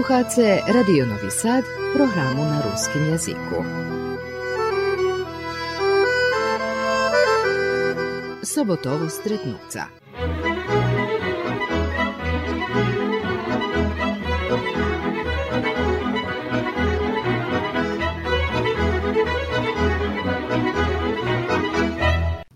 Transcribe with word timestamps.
Slušate 0.00 0.60
Radio 0.66 1.06
Novi 1.06 1.30
Sad, 1.30 1.64
programu 1.94 2.44
na 2.44 2.62
ruskim 2.62 3.06
jeziku. 3.06 3.64
Sobotovo 8.44 9.10
stretnuca. 9.10 9.86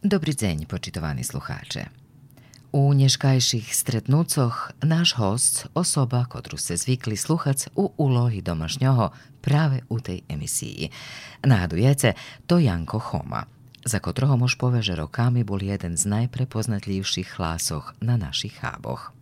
Dobry 0.04 0.36
dzień, 0.36 0.66
poczytowani 0.66 1.24
słuchacze. 1.24 1.86
U 2.74 2.90
neškajších 2.90 3.70
stretnúcoch 3.70 4.74
náš 4.82 5.14
host, 5.14 5.70
osoba, 5.78 6.26
ktorú 6.26 6.58
ste 6.58 6.74
zvykli 6.74 7.14
sluchať 7.14 7.70
u 7.78 7.94
úlohy 7.94 8.42
domašňoho 8.42 9.14
práve 9.38 9.86
u 9.86 10.02
tej 10.02 10.26
emisii. 10.26 10.90
Nahadujete, 11.46 12.18
to 12.50 12.58
Janko 12.58 12.98
Choma, 12.98 13.46
za 13.86 14.02
kotroho 14.02 14.34
muž 14.34 14.58
povie, 14.58 14.82
že 14.82 14.98
rokami 14.98 15.46
bol 15.46 15.62
jeden 15.62 15.94
z 15.94 16.02
najprepoznatlivších 16.02 17.38
hlásoch 17.38 17.94
na 18.02 18.18
našich 18.18 18.58
cháboch. 18.58 19.14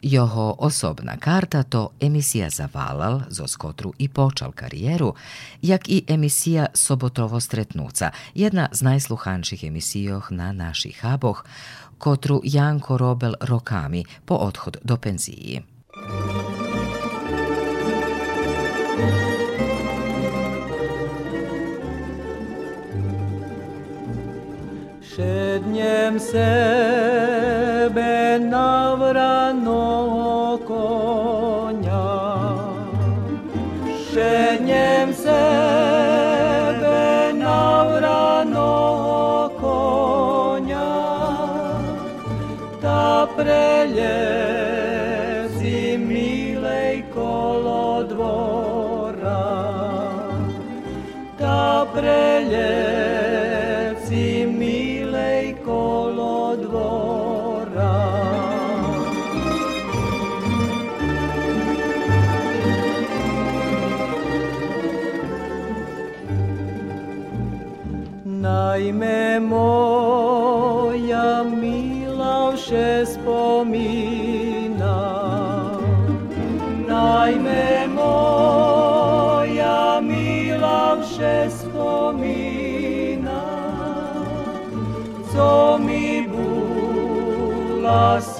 Jeho 0.00 0.56
osobna 0.58 1.16
karta 1.16 1.62
to 1.62 1.90
emisija 2.00 2.50
Zavalal, 2.50 3.28
zo 3.28 3.48
skotru 3.48 3.92
i 3.98 4.08
počal 4.08 4.52
karijeru, 4.52 5.14
jak 5.62 5.88
i 5.88 6.04
emisija 6.08 6.66
Sobotovo 6.74 7.40
stretnuca, 7.40 8.10
jedna 8.34 8.68
z 8.72 8.82
najsluhanších 8.82 9.64
emisijoh 9.64 10.30
na 10.30 10.52
našich 10.52 11.00
haboh, 11.00 11.44
kotru 11.98 12.40
Janko 12.44 12.96
robel 12.96 13.34
rokami 13.40 14.04
po 14.24 14.34
odhod 14.34 14.76
do 14.84 14.96
penziji. 14.96 15.62
Šednjem 25.02 26.20
sebe 26.20 27.58
navranog 28.40 30.35
preljezi 43.96 45.98
milej 45.98 47.02
kolo 47.14 48.04
dvora, 48.04 49.42
ta 51.38 51.86
preljezi 51.94 52.56
milej 54.46 55.54
kolo 55.64 56.56
dvora. 56.56 57.96
Naime 68.24 69.40
moja 69.40 69.65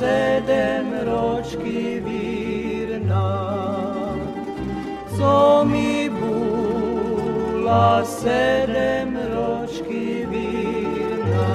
sedem 0.06 0.88
ročki 1.06 2.00
virna 2.06 3.28
Co 5.16 5.64
mi 5.64 6.10
bula 6.18 8.04
sedem 8.04 9.10
ročki 9.34 10.26
virna 10.30 11.48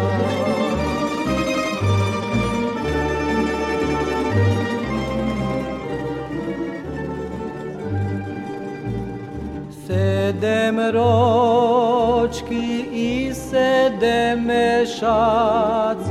Sedem 9.87 10.77
ročki 10.95 12.67
i 12.91 13.33
sedem 13.33 14.45
mešaci 14.45 16.10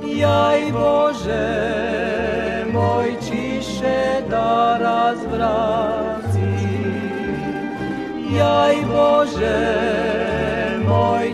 Jaj 0.06 0.72
Bože 0.72 1.48
moj 2.74 3.16
čiše 3.26 4.22
da 4.30 4.78
razvraci. 4.82 6.54
Jaj 8.38 8.76
Bože 8.86 9.62
moj 10.88 11.25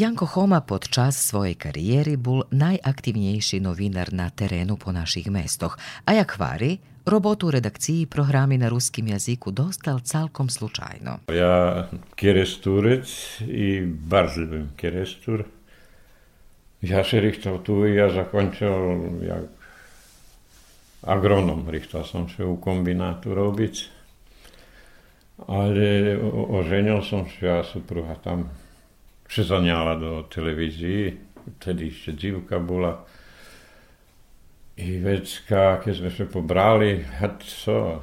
Janko 0.00 0.26
Homa 0.26 0.60
pod 0.60 0.88
čas 0.88 1.28
svoje 1.28 1.60
karijeri 1.60 2.16
bol 2.16 2.48
najaktívnejší 2.48 3.60
novinar 3.60 4.16
na 4.16 4.32
terenu 4.32 4.80
po 4.80 4.96
našich 4.96 5.28
mestoh, 5.28 5.76
a 6.08 6.16
jak 6.16 6.40
hvari, 6.40 6.80
robotu 7.04 7.46
u 7.46 7.50
redakciji 7.50 8.08
na 8.56 8.68
ruskim 8.68 9.08
jazyku 9.08 9.50
dostal 9.50 10.00
calkom 10.00 10.48
slučajno. 10.48 11.28
Ja 11.28 11.88
keresturec 12.16 13.08
i 13.44 13.84
bar 13.84 14.32
ljubim 14.36 14.72
kerestur. 14.76 15.44
Ja 16.80 17.04
se 17.04 17.20
rihtao 17.20 17.58
tu 17.58 17.84
i 17.86 17.94
ja 17.94 18.08
zakončao 18.10 19.04
jak 19.20 19.44
agronom, 21.02 21.68
rihtao 21.68 22.04
sam 22.04 22.28
se 22.28 22.44
u 22.44 22.56
kombinatu 22.56 23.34
robic. 23.34 23.84
Ale 25.46 26.16
oženil 26.48 27.02
sam 27.02 27.26
se, 27.28 27.46
ja 27.46 27.64
supruga 27.64 28.14
tam 28.14 28.48
přizaniala 29.30 29.94
do 29.94 30.26
televizii. 30.34 31.20
Vtedy 31.58 31.88
ešte 31.88 32.12
dzivka 32.12 32.58
bola. 32.58 33.06
I 34.76 34.98
vecka, 34.98 35.78
keď 35.78 35.92
sme 35.94 36.10
sa 36.10 36.24
pobrali, 36.26 37.04
a 37.22 37.30
co? 37.38 38.02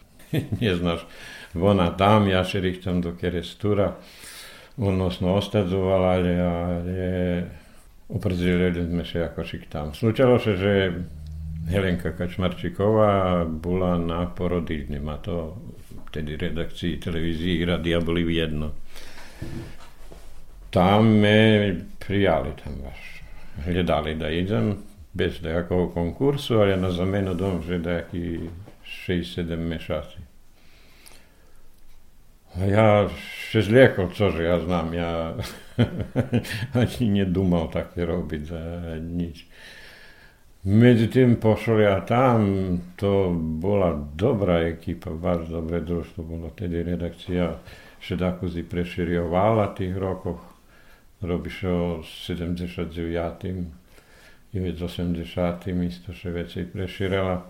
Neznáš, 0.60 1.06
ona 1.54 1.94
tam, 1.94 2.26
ja 2.26 2.42
sa 2.42 2.58
richtam 2.58 2.98
do 2.98 3.14
kerestura. 3.14 3.94
Odnosno 4.74 5.38
ostadzovala, 5.38 6.08
ale, 6.18 6.32
ale 6.42 6.96
uprzedzili 8.10 8.74
sme 8.74 9.04
sa 9.06 9.30
ako 9.30 9.40
šik 9.46 9.70
tam. 9.70 9.94
Slučalo 9.94 10.42
sa, 10.42 10.58
že 10.58 10.90
Helenka 11.70 12.12
Kačmarčiková 12.12 13.46
bola 13.46 13.94
na 13.96 14.26
porodilním 14.26 15.06
a 15.08 15.16
to 15.22 15.54
vtedy 16.10 16.36
redakcii 16.36 16.98
televízii 16.98 17.62
i 17.62 17.64
radia 17.64 18.02
boli 18.02 18.26
jedno. 18.26 18.74
Tam 20.74 21.06
me 21.22 21.70
prijali 22.02 22.50
tam 22.64 22.74
baš. 22.82 23.22
Gledali 23.66 24.14
da 24.18 24.30
idem 24.30 24.74
bez 25.14 25.38
nejakého 25.42 25.94
konkursu, 25.94 26.58
ale 26.58 26.76
na 26.76 26.90
zamenu 26.90 27.34
dom, 27.38 27.62
že 27.62 27.78
nejaký 27.78 28.50
6-7 28.82 29.54
mešaci. 29.54 30.20
A 32.54 32.70
ja 32.70 32.86
się 33.50 33.62
zliekol, 33.62 34.14
cože 34.14 34.42
ja 34.42 34.58
znam, 34.62 34.94
ja 34.94 35.34
ani 36.78 37.22
nedúmal 37.22 37.66
také 37.70 38.06
robiť 38.06 38.42
za 38.46 38.62
nič. 39.02 39.46
Medzi 40.64 41.10
tým 41.10 41.42
pošol 41.42 41.82
ja 41.82 41.98
tam, 42.06 42.38
to 42.96 43.34
bola 43.36 43.94
dobrá 43.94 44.64
ekipa, 44.70 45.10
bardzo 45.10 45.60
dobre 45.60 45.82
družstvo, 45.82 46.22
bolo 46.22 46.48
tedy 46.54 46.82
redakcia 46.82 47.58
Šedakuzi 48.00 48.62
preširjovala 48.64 49.74
tých 49.74 49.96
robiše 51.26 51.68
o 51.68 52.02
79. 52.02 53.64
i 54.52 54.60
već 54.60 54.80
80. 54.80 55.86
isto 55.86 56.12
še 56.12 56.30
veci 56.30 56.64
preširala. 56.72 57.42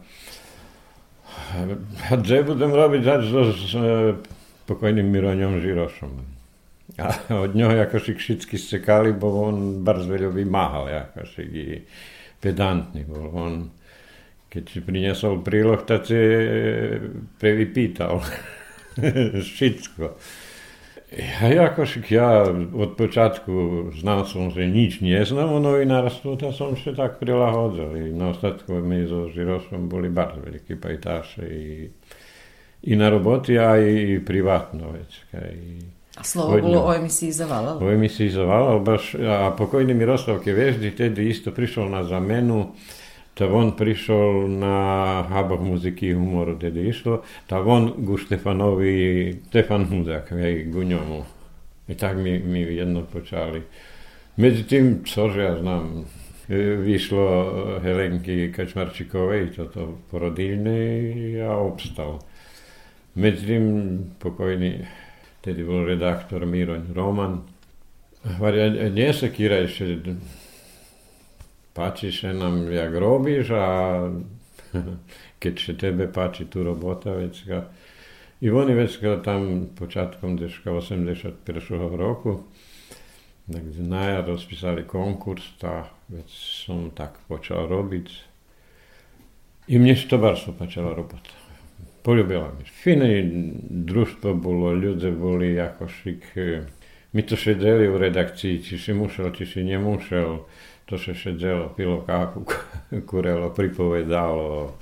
A 2.10 2.16
gdje 2.16 2.42
budem 2.42 2.72
robiť 2.72 3.02
zač 3.04 3.22
s 3.28 3.74
e, 3.74 4.14
pokojným 4.68 5.08
Miroňom 5.08 5.60
Žirošom. 5.60 6.12
A 7.00 7.10
od 7.42 7.56
ňoho 7.56 7.74
jakoši 7.74 8.14
všetky 8.14 8.60
stekali, 8.60 9.12
bo 9.16 9.48
on 9.48 9.82
bardzo 9.82 10.06
veľa 10.14 10.30
vymáhal, 10.30 10.84
jakoši 10.88 11.42
i 11.42 11.64
pedantný 12.38 13.08
bol. 13.08 13.32
On, 13.34 13.54
Keď 14.48 14.64
si 14.70 14.78
priniesol 14.86 15.42
príloh, 15.42 15.82
tak 15.82 16.06
si 16.06 16.20
prevypýtal 17.42 18.22
všetko. 19.50 20.04
Ja 21.18 21.48
jakoś, 21.48 21.98
ja 22.10 22.42
od 22.78 22.90
początku 22.90 23.52
znał 24.00 24.26
sam, 24.26 24.50
że 24.50 24.68
nic 24.68 25.00
nie 25.00 25.24
znam, 25.24 25.66
o 25.66 25.80
i 25.80 25.86
to 25.88 26.10
tutaj 26.22 26.52
sam 26.52 26.76
się 26.76 26.94
tak 26.94 27.18
prilahodzał. 27.18 27.96
I 27.96 28.12
na 28.12 28.28
ostatku 28.28 28.72
my 28.72 29.06
z 29.06 29.34
Żyrosem 29.34 29.88
byli 29.88 30.10
bardzo 30.10 30.40
wielki 30.40 30.76
pajtasze 30.76 31.48
i, 31.48 31.90
i 32.82 32.96
na 32.96 33.10
roboty, 33.10 33.66
a 33.66 33.78
i, 33.78 34.10
i 34.10 34.20
prywatno. 34.20 34.90
Već, 34.90 35.26
a 36.16 36.22
slovo 36.24 36.58
bolo 36.62 36.86
o 36.86 36.96
emisiji 36.96 37.32
Zavala? 37.32 37.78
O 37.82 37.92
emisiji 37.92 38.30
Zavala, 38.30 38.78
baš, 38.78 39.14
a 39.14 39.50
pokojni 39.50 39.94
Miroslav 39.94 40.38
Keveždi 40.44 40.92
tedy 40.92 41.24
isto 41.24 41.52
przyszło 41.52 41.88
na 41.88 42.04
zamenu 42.04 42.72
to 43.34 43.50
on 43.50 43.74
prišiel 43.74 44.46
na 44.46 44.76
háboch 45.26 45.58
muziky 45.58 46.14
humoru, 46.14 46.54
tedy 46.54 46.86
išlo, 46.94 47.26
tak 47.50 47.66
on 47.66 48.06
ku 48.06 48.14
Štefanovi, 48.14 48.94
Stefan 49.50 49.90
Hudák, 49.90 50.30
hej, 50.38 50.70
ku 50.70 50.86
ňomu. 50.86 51.26
I 51.90 51.94
tak 51.98 52.16
mi, 52.16 52.38
mi 52.38 52.62
jedno 52.62 53.02
počali. 53.02 53.62
Medzi 54.38 54.62
tým, 54.64 55.02
cože 55.02 55.42
ja 55.42 55.54
znam, 55.58 56.06
e, 56.48 56.78
vyšlo 56.78 57.26
Helenky 57.82 58.54
Kačmarčikovej, 58.54 59.58
toto 59.58 59.98
porodilné 60.10 60.80
a 61.42 61.58
obstal. 61.58 62.22
Medzi 63.18 63.46
tým 63.46 63.64
pokojný, 64.18 64.86
tedy 65.42 65.60
bol 65.66 65.86
redaktor 65.86 66.46
Miroň 66.46 66.94
Roman. 66.94 67.42
Hovorí, 68.24 68.90
nie 68.94 69.10
sa 69.10 69.28
Kira 69.28 69.66
ešte 69.66 70.16
páči 71.74 72.14
sa 72.14 72.30
nám, 72.30 72.70
jak 72.70 72.94
robíš 72.94 73.50
a 73.50 73.66
keď 75.42 75.54
sa 75.58 75.72
tebe 75.74 76.06
páči 76.06 76.46
tu 76.46 76.62
robota, 76.62 77.18
vecka. 77.18 77.68
I 78.40 78.50
oni 78.50 78.74
vecka 78.74 79.18
tam 79.18 79.74
počátkom 79.74 80.38
deška 80.38 80.70
81. 80.70 81.42
roku, 81.98 82.46
tak 83.50 83.62
na 83.76 84.02
jar 84.04 84.24
rozpísali 84.24 84.86
konkurs, 84.86 85.44
a 85.66 85.90
vec 86.08 86.30
som 86.30 86.94
tak 86.94 87.18
počal 87.26 87.66
robiť. 87.66 88.08
I 89.68 89.80
mne 89.80 89.96
to 89.96 90.20
bardzo 90.20 90.52
počala 90.52 90.92
robota. 90.92 91.32
Poljubila 92.04 92.52
mi. 92.52 92.68
Fine 92.68 93.24
društvo 93.88 94.36
bolo, 94.36 94.76
ľudia 94.76 95.08
boli 95.08 95.56
ako 95.56 95.88
šik. 95.88 96.22
My 97.16 97.22
to 97.24 97.32
sedeli 97.32 97.88
u 97.88 97.96
redakciji, 97.96 98.60
či 98.60 98.76
si 98.76 98.92
musel, 98.92 99.32
či 99.32 99.48
si 99.48 99.64
nemusel 99.64 100.44
to 100.84 101.00
sa 101.00 101.16
sedelo, 101.16 101.72
pilo 101.72 102.04
kávu, 102.04 102.44
kurelo, 103.08 103.50
pripovedalo. 103.50 104.76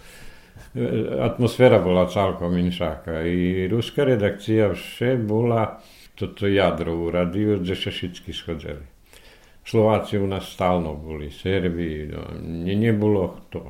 Atmosféra 1.23 1.79
bola 1.79 2.09
celkom 2.09 2.57
inšáka. 2.57 3.23
I 3.23 3.69
ruská 3.69 4.05
redakcia 4.05 4.73
vše 4.73 5.21
bola 5.21 5.79
toto 6.17 6.49
jadro 6.49 6.97
u 6.97 7.07
radiu, 7.13 7.61
kde 7.61 7.77
sa 7.77 7.91
všetky 7.93 8.33
schodzeli. 8.33 8.85
Slováci 9.63 10.19
u 10.19 10.27
nás 10.27 10.51
stálno 10.51 10.99
boli, 10.99 11.31
Serbi, 11.31 12.11
no, 12.11 12.35
ne, 12.43 12.75
nebolo 12.75 13.47
to. 13.47 13.63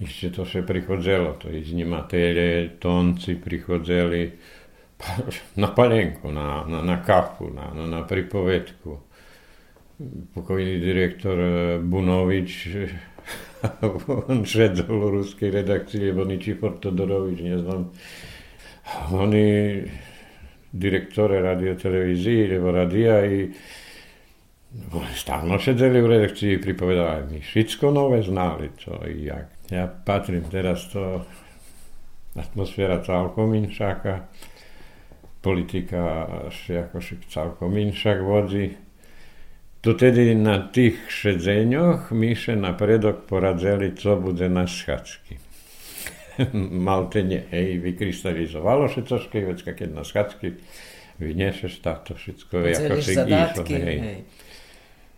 Ešte 0.00 0.32
to 0.32 0.42
sa 0.48 0.64
prichodzelo, 0.64 1.38
to 1.38 1.52
iznimatele, 1.52 2.80
tonci 2.80 3.36
prichodzeli 3.36 4.32
na 5.60 5.68
palenku, 5.70 6.32
na, 6.32 6.64
na, 6.66 6.80
na 6.82 6.96
kafu, 7.04 7.52
na, 7.52 7.68
na, 7.76 7.84
na 7.86 8.00
pripovedku 8.02 9.09
pokojný 10.34 10.80
direktor 10.80 11.36
eh, 11.40 11.78
Bunovič, 11.78 12.68
on 14.28 14.44
šedol 14.48 15.04
u 15.04 15.08
ruskej 15.20 15.52
redakcie, 15.52 16.10
lebo 16.10 16.24
Ničifor 16.24 16.80
Todorovič, 16.80 17.44
neznám. 17.44 17.92
Oni 19.12 19.46
direktore 20.72 21.42
radiotelevízii, 21.42 22.46
lebo 22.56 22.72
radia 22.72 23.22
i 23.26 23.46
stále 25.14 25.58
sedeli 25.58 25.98
v 26.00 26.06
redakcii, 26.06 26.62
pripovedali 26.62 27.22
mi 27.26 27.38
všetko 27.42 27.90
nové 27.90 28.22
znali, 28.22 28.70
čo 28.78 29.02
i 29.06 29.26
jak. 29.26 29.50
Ja 29.70 29.86
patrím 29.86 30.46
teraz 30.50 30.90
to 30.90 31.26
atmosféra 32.34 33.02
celkom 33.02 33.54
inšáka, 33.54 34.30
politika 35.42 36.26
ako 36.50 36.98
celkom 37.30 37.74
inšak 37.78 38.22
vodí 38.22 38.89
to 39.80 39.96
tedy 39.96 40.36
na 40.36 40.60
tých 40.68 41.00
šedzeňoch 41.08 42.12
Míše 42.12 42.56
napredok 42.56 43.24
poradzeli, 43.24 43.92
co 43.96 44.16
bude 44.16 44.48
na 44.48 44.66
schádzky. 44.66 45.34
Malte 46.86 47.22
nie, 47.22 47.40
hej, 47.50 47.80
vykrystalizovalo 47.80 48.88
sa 48.88 49.00
trošky, 49.00 49.44
vecka, 49.44 49.72
keď 49.72 49.88
na 49.92 50.04
schádzky 50.04 50.46
vynieseš 51.20 51.80
to 51.80 52.12
všetko, 52.16 52.54
ako 52.64 52.94
si 53.04 53.12
išlo, 53.12 53.64
hej. 53.68 53.98
hej. 54.00 54.20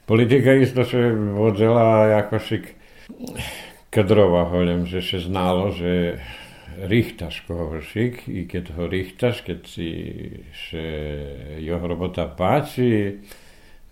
Politika 0.03 0.50
isto 0.59 0.82
sa 0.82 0.99
vodzela 1.15 2.11
ako 2.26 2.37
si 2.43 2.58
kadrova, 3.91 4.50
hoľem, 4.50 4.82
že 4.87 4.99
sa 4.99 5.23
znalo, 5.23 5.70
že 5.70 6.19
richtaš 6.91 7.47
koho 7.47 7.79
šik 7.79 8.26
i 8.26 8.49
keď 8.50 8.65
ho 8.75 8.85
richtaš, 8.91 9.47
keď 9.47 9.61
si 9.62 9.91
še 10.50 10.87
jeho 11.62 11.85
robota 11.87 12.26
páči, 12.26 13.23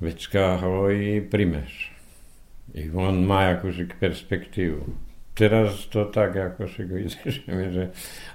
Vecka 0.01 0.57
ho 0.57 0.91
i 0.91 1.21
primeš. 1.21 1.93
I 2.75 2.91
on 2.91 3.27
má 3.27 3.53
akože 3.59 3.93
perspektívu. 4.01 4.85
Teraz 5.37 5.87
to 5.93 6.09
tak 6.09 6.37
akože 6.37 6.89
vyzerá, 6.89 7.69
že 7.77 7.85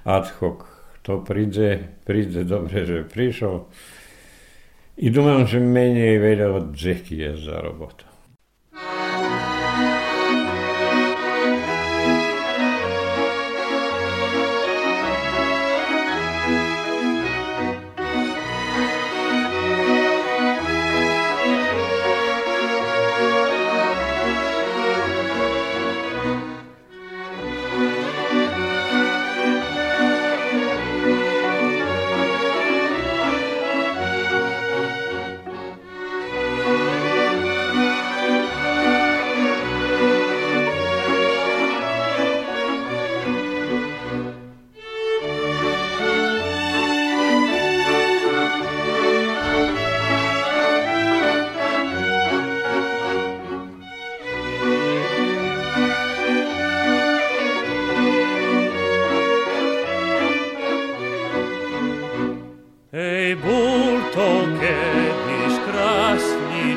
ad 0.06 0.29
hoc 0.41 0.69
to 1.06 1.21
príde, 1.21 2.01
príde 2.01 2.41
dobre, 2.45 2.81
že 2.85 3.06
prišiel. 3.06 3.69
I 4.97 5.07
dúmam, 5.13 5.45
že 5.45 5.62
menej 5.62 6.17
vedel, 6.17 6.73
že 6.73 6.97
je 7.06 7.31
za 7.38 7.62
robotu. 7.62 8.14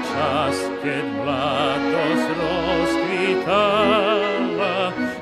čas, 0.09 0.57
keď 0.81 1.05
mladosť 1.21 2.29
rozkvitala, 2.41 3.37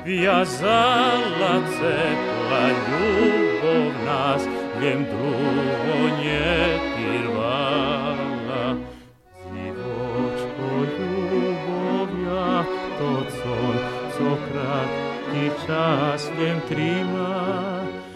viazala 0.07 1.55
cepla 1.75 2.65
ľubov 2.87 3.91
nás, 4.07 4.43
viem 4.79 5.03
dlho 5.03 5.99
nepirvala. 6.23 7.65
Divočko 9.51 10.69
ľubovia, 10.97 12.63
to 12.97 13.11
co, 13.27 13.57
co 14.15 14.29
krátky 14.47 15.45
čas 15.67 16.31
viem 16.39 16.59
trimať, 16.71 18.07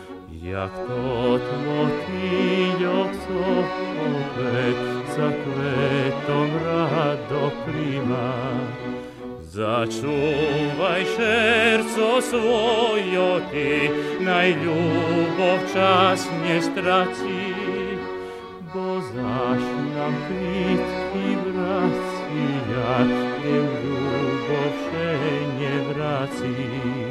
Jak 0.52 0.72
tot 0.88 1.42
motijo 1.66 3.08
so 3.24 3.64
opet 4.04 5.01
zakletom 5.16 6.50
rado 6.66 7.52
prima. 7.66 8.34
Začuvaj 9.42 11.04
šerco 11.16 12.22
svojo 12.22 13.40
ti, 13.52 13.90
naj 14.20 14.50
ljubov 14.50 15.60
čas 15.74 16.28
nje 16.44 16.62
straci, 16.62 17.54
bo 18.74 19.02
znaš 19.12 19.62
nam 19.96 20.16
prit 20.28 20.88
i 21.16 21.36
vracija, 21.46 22.98
dem 23.44 23.68
ljubov 23.84 24.72
še 24.86 25.18
nje 25.60 25.76
vraci. 25.90 27.11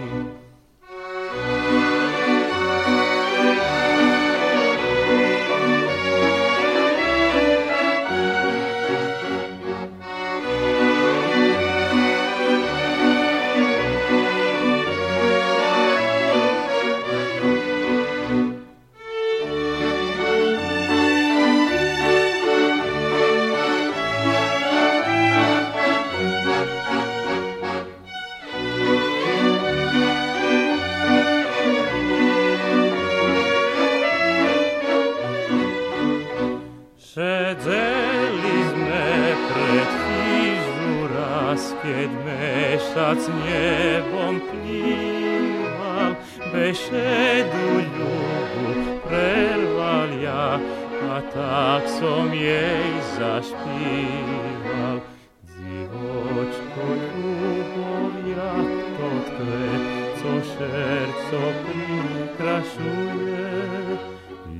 serco 61.10 61.42
prikraszuje, 61.64 63.48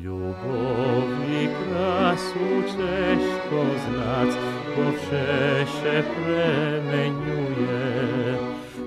Lubowi 0.04 1.42
krasu 1.60 2.46
cześko 2.66 3.58
znac, 3.84 4.30
bo 4.76 4.84
wsze 4.92 5.66
się 5.66 5.96
premieniuje. 6.14 7.84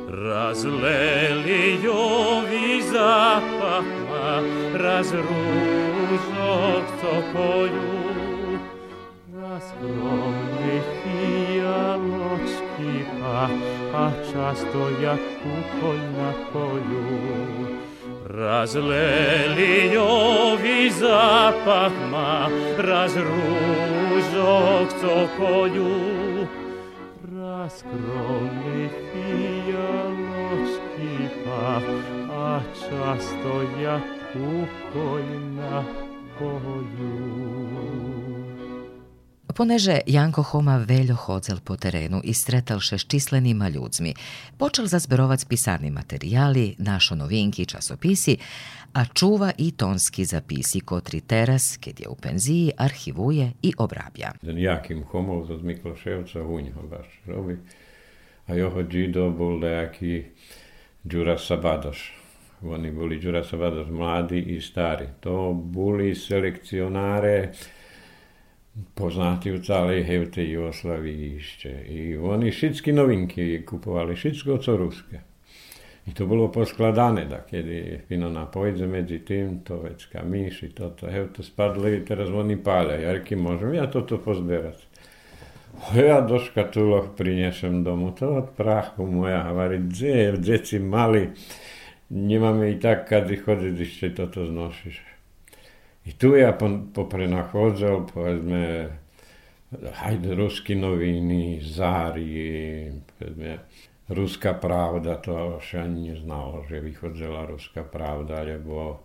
Raz 0.07 0.63
leliowi 0.63 2.83
zapach 2.83 3.89
ma, 4.09 4.41
raz 4.73 5.11
różok 5.11 6.85
co 7.01 7.13
poju, 7.33 7.91
raz 9.41 9.63
skromnych 9.63 11.02
fialoczki 13.33 13.33
pach, 13.33 13.49
a 13.93 14.11
často 14.33 14.89
jak 15.01 15.19
kukolj 15.41 16.01
na 16.17 16.33
polju. 16.53 17.05
Raz 18.25 18.75
lelijovi 18.75 20.91
zapach 20.91 21.93
ma, 22.11 22.49
raz 22.77 23.15
różok 23.15 24.93
co 25.01 25.27
polju, 25.37 25.95
raz 27.35 27.83
gromny 27.83 28.89
fialoczki 29.09 31.13
pach, 31.45 31.87
a 32.31 32.59
často 32.79 33.53
jak 33.81 34.03
Poneže 39.55 39.99
Janko 40.07 40.43
Homa 40.43 40.77
veljo 40.77 41.15
hodzel 41.15 41.57
po 41.63 41.75
terenu 41.75 42.21
i 42.23 42.33
stretalše 42.33 42.97
s 42.97 43.07
čislenima 43.07 43.69
ljudzmi, 43.69 44.13
počel 44.57 44.85
zazberovat 44.85 45.45
pisani 45.49 45.91
materijali, 45.91 46.75
našo 46.77 47.15
novinki, 47.15 47.65
časopisi, 47.65 48.37
a 48.93 49.05
čuva 49.05 49.51
i 49.57 49.71
tonski 49.71 50.25
zapisi 50.25 50.79
kotri 50.79 51.21
teras, 51.21 51.77
kad 51.83 51.99
je 51.99 52.07
u 52.07 52.15
penziji, 52.15 52.71
arhivuje 52.77 53.51
i 53.61 53.73
obrabja. 53.77 54.31
Jakim 54.41 55.03
Homov 55.03 55.51
od 55.51 55.63
Mikloševca 55.63 56.41
unjo 56.41 56.81
baš 56.89 57.21
robi, 57.25 57.57
a 58.47 58.55
joho 58.55 58.83
džido 58.83 59.29
bol 59.29 59.59
dejaki 59.59 60.23
Đura 61.03 61.37
Sabadaš. 61.37 62.13
Oni 62.61 62.91
boli 62.91 63.19
Đura 63.19 63.43
Sabadaš 63.43 63.87
mladi 63.87 64.39
i 64.39 64.61
stari. 64.61 65.05
To 65.19 65.53
boli 65.53 66.15
selekcionare 66.15 67.51
poznati 68.93 69.51
u 69.51 69.59
celej 69.61 70.03
hevte 70.03 70.43
Jugoslavii 70.45 71.37
ešte. 71.37 71.69
I 71.69 72.17
oni 72.17 72.51
všetky 72.51 72.93
novinky 72.93 73.61
kupovali, 73.65 74.15
všetko 74.15 74.57
co 74.57 74.77
ruské. 74.77 75.17
I 76.03 76.11
to 76.11 76.27
bolo 76.27 76.51
poskladané, 76.51 77.31
da 77.31 77.39
kedy 77.47 78.03
Finona 78.11 78.43
pojde 78.43 78.83
medzi 78.87 79.23
tým, 79.23 79.63
to 79.63 79.79
vecka 79.79 80.19
myši, 80.19 80.75
toto, 80.75 81.07
hevte 81.07 81.43
spadli, 81.47 82.03
teraz 82.03 82.27
oni 82.27 82.59
pália. 82.59 82.99
Jarky, 83.07 83.39
môžem 83.39 83.79
ja 83.79 83.87
toto 83.87 84.19
pozberať? 84.19 84.83
Ja 85.95 86.19
do 86.19 86.43
škatuloch 86.43 87.15
prinesem 87.15 87.87
domu, 87.87 88.11
to 88.11 88.35
od 88.35 88.51
prachu 88.51 89.07
moja, 89.07 89.47
hovorí, 89.47 89.79
dze, 89.87 90.35
deci 90.37 90.77
mali, 90.77 91.31
nemáme 92.11 92.75
i 92.75 92.75
tak 92.83 93.07
kady 93.07 93.35
chodiť, 93.39 93.75
ešte 93.79 94.07
toto 94.11 94.43
znošíš. 94.43 95.12
I 96.03 96.11
tu 96.19 96.35
ja 96.35 96.51
poprenachodzel, 96.93 98.07
povedzme, 98.11 98.91
hajde 99.71 100.35
rusky 100.35 100.75
noviny, 100.75 101.63
zári, 101.63 102.91
povedzme, 103.15 103.63
Ruská 104.11 104.53
pravda, 104.59 105.15
to 105.15 105.63
už 105.63 105.79
ani 105.79 106.11
neznalo, 106.11 106.67
že 106.67 106.83
vychodzela 106.83 107.47
Ruská 107.47 107.87
pravda, 107.87 108.43
alebo 108.43 108.99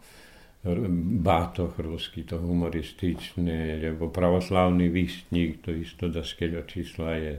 Bátoch 1.23 1.79
ruský, 1.79 2.27
to 2.27 2.43
humorističné, 2.43 3.79
alebo 3.79 4.11
pravoslavný 4.11 4.91
výstník, 4.91 5.63
to 5.63 5.71
isto 5.71 6.11
da 6.11 6.27
skeľo 6.27 6.67
čísla 6.67 7.15
je. 7.15 7.35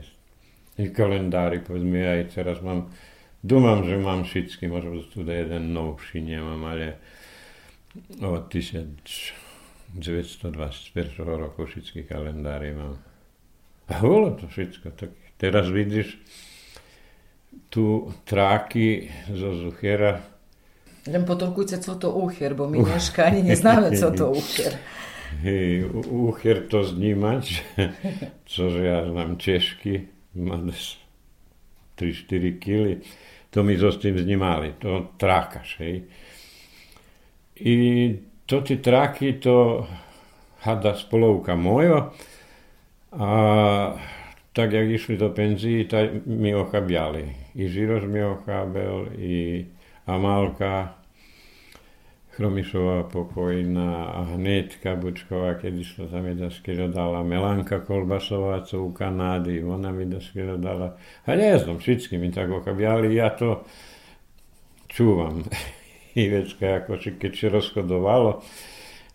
I 0.80 0.88
kalendári, 0.88 1.60
povedzme, 1.60 2.00
aj 2.00 2.32
teraz 2.32 2.64
mám, 2.64 2.88
dúmam, 3.44 3.84
že 3.84 4.00
mám 4.00 4.24
všetky, 4.24 4.64
možno 4.64 5.04
tu 5.04 5.20
jeden 5.20 5.76
novší 5.76 6.24
nemám, 6.24 6.64
ale 6.64 6.96
od 8.24 8.48
1921 9.98 11.26
roku 11.26 11.66
všetky 11.66 12.06
kalendári 12.06 12.74
mám. 12.74 12.98
A 13.90 13.98
bolo 13.98 14.38
to 14.38 14.46
všetko. 14.46 14.94
Tak 14.94 15.10
teraz 15.34 15.66
vidíš, 15.66 16.14
tu 17.70 18.14
tráky 18.24 19.10
zo 19.34 19.54
Zuchera. 19.54 20.22
Len 21.06 21.24
potorkujte, 21.24 21.78
co 21.78 21.94
to 21.96 22.12
úcher, 22.12 22.54
bo 22.54 22.68
my 22.68 22.84
dneška 22.84 23.24
ani 23.24 23.42
neznáme, 23.42 23.96
co 23.96 24.10
to 24.10 24.30
úcher. 24.40 24.78
Hej, 25.40 25.86
úcher 26.10 26.66
to 26.66 26.82
znímať, 26.82 27.44
cože 28.52 28.82
ja 28.82 29.06
znám 29.06 29.38
češky, 29.38 30.10
má 30.34 30.58
3-4 31.96 32.58
kily, 32.58 32.92
to 33.54 33.62
mi 33.62 33.78
so 33.78 33.94
s 33.94 34.02
tým 34.02 34.18
znímali, 34.18 34.74
to 34.82 35.14
trákaš, 35.16 35.78
hej. 35.78 36.10
I 37.62 37.74
to 38.50 38.60
ti 38.60 38.82
traki, 38.82 39.32
to 39.40 39.86
hada 40.60 40.96
spolovka 40.96 41.54
mojo, 41.56 42.10
a 43.12 43.96
tak 44.52 44.72
jak 44.72 44.88
išli 44.90 45.16
do 45.16 45.34
penziji, 45.34 45.88
taj 45.88 46.10
mi 46.26 46.54
ohabjali. 46.54 47.24
I 47.54 47.68
Žiroš 47.68 48.04
mi 48.04 48.22
ohabel, 48.22 49.06
i 49.18 49.64
Amalka, 50.06 50.88
Hromišova 52.36 53.08
pokojna, 53.08 54.10
a 54.14 54.24
Hnetka 54.34 54.96
Bučkova, 54.96 55.54
keď 55.54 55.80
išla 55.80 56.10
tam 56.10 56.26
je 56.26 56.34
daskiro 56.34 56.88
dala, 56.88 57.22
Melanka 57.22 57.84
Kolbasovac 57.86 58.72
u 58.72 58.92
Kanadi, 58.94 59.62
ona 59.62 59.92
mi 59.92 60.04
daskiro 60.04 60.56
dala. 60.56 60.96
A 61.26 61.36
ne 61.36 61.58
znam, 61.58 61.80
svi 61.80 62.18
mi 62.18 62.32
tako 62.32 62.56
ohabjali, 62.56 63.14
ja 63.14 63.30
to 63.36 63.62
čuvam. 64.88 65.44
I 66.16 66.22
vecka, 66.26 66.82
ako 66.82 66.98
si, 66.98 67.10
keď 67.14 67.32
si 67.34 67.46
rozchodovalo, 67.46 68.42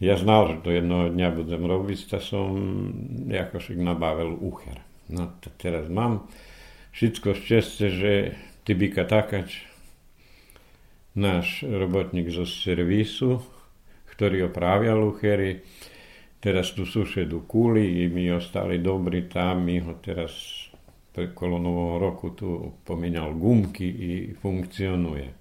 ja 0.04 0.20
znal, 0.20 0.52
že 0.52 0.56
to 0.64 0.70
jednoho 0.75 1.08
dňa 1.12 1.30
budem 1.32 1.64
robiť, 1.64 2.00
tak 2.12 2.22
som 2.24 2.52
ako 3.32 3.58
si 3.64 3.80
nabavil 3.80 4.36
úcher. 4.36 4.84
No 5.08 5.32
to 5.40 5.52
teraz 5.56 5.88
mám 5.88 6.28
všetko 6.92 7.36
šťastie, 7.36 7.88
že 7.92 8.12
Tibika 8.68 9.08
Takač, 9.08 9.68
náš 11.16 11.64
robotník 11.64 12.28
zo 12.28 12.44
servisu, 12.44 13.40
ktorý 14.16 14.52
opravia 14.52 14.96
luchery, 14.96 15.64
teraz 16.44 16.75
tu 16.75 16.84
sušedu 16.84 17.48
kuli 17.48 18.04
i 18.04 18.12
mi 18.12 18.28
ostali 18.32 18.84
dobri 18.84 19.28
tam, 19.32 19.64
mi 19.64 19.80
ho 19.80 19.96
teraz 20.00 20.32
kolo 21.32 21.56
nového 21.56 21.96
roku 22.00 22.36
tu 22.36 22.75
pomenal 22.84 23.32
gumky 23.40 23.88
i 23.88 24.12
funkcionuje. 24.36 25.32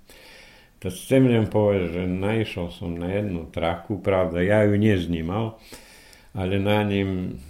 Tak 0.85 0.93
chcem 0.93 1.25
len 1.33 1.49
povedať, 1.49 1.97
že 1.97 2.05
naišiel 2.05 2.69
som 2.69 2.93
na 2.93 3.09
jednu 3.09 3.49
traku, 3.49 4.05
pravda, 4.05 4.45
ja 4.45 4.69
ju 4.69 4.77
neznímal, 4.77 5.57
ale 6.37 6.61
na 6.61 6.85
ním 6.85 7.41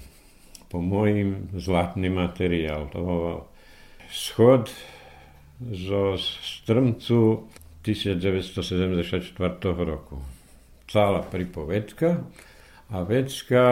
po 0.71 0.79
mojim 0.79 1.51
zlatný 1.51 2.15
materiál. 2.15 2.87
To 2.95 2.99
bol 3.03 3.51
schod 4.07 4.71
zo 5.59 6.15
strmcu 6.47 7.51
1974 7.83 9.35
roku. 9.83 10.23
Celá 10.87 11.27
pripovedka 11.27 12.23
a 12.95 13.03
vecka 13.03 13.65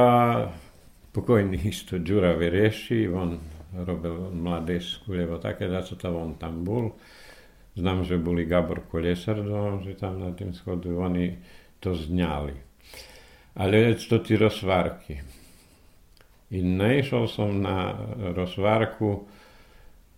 pokojný 1.15 1.71
isto 1.71 2.03
Đura 2.03 2.35
Verieši, 2.35 3.07
on 3.07 3.39
robil 3.87 4.35
mladé 4.35 4.83
lebo 5.07 5.39
také 5.39 5.71
daco 5.71 5.95
tam 5.95 6.19
on 6.19 6.35
tam 6.35 6.67
bol. 6.67 6.99
Znam, 7.73 8.05
že 8.05 8.21
boli 8.21 8.45
Gabor 8.45 8.85
Kolesar, 8.85 9.41
že 9.81 9.97
tam 9.97 10.21
na 10.21 10.37
tým 10.37 10.53
schodu 10.53 10.93
oni 10.93 11.41
to 11.81 11.97
zňali. 11.97 12.57
Ale 13.57 13.97
to 13.97 14.21
ti 14.21 14.37
rozvárky. 14.37 15.25
I 16.53 16.61
naišiel 16.61 17.25
som 17.33 17.65
na 17.65 17.97
rozvárku 18.37 19.25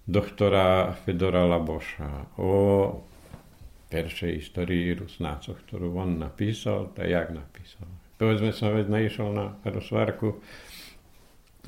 doktora 0.02 0.92
Fedora 1.06 1.46
Laboša 1.46 2.38
o 2.42 2.50
peršej 3.86 4.42
histórii 4.42 4.90
Rusnácov, 4.98 5.62
ktorú 5.62 5.94
on 5.94 6.18
napísal, 6.18 6.90
tak 6.90 7.06
jak 7.06 7.30
napísal. 7.30 7.86
Povedzme 8.18 8.50
som, 8.50 8.74
veď 8.74 8.90
naišiel 8.90 9.30
na 9.30 9.54
rozvárku 9.62 10.42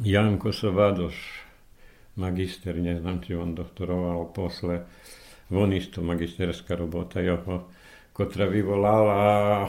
Janko 0.02 0.50
Sovadoš, 0.50 1.14
magister, 2.18 2.74
neznám, 2.74 3.22
či 3.22 3.38
on 3.38 3.54
doktoroval 3.54 4.34
posle, 4.34 4.82
on 5.50 5.72
isto 5.72 6.02
magisterska 6.02 6.76
robota, 6.76 7.20
jo, 7.20 7.62
kotra 8.12 8.46
bi 8.46 8.62
volala 8.62 9.68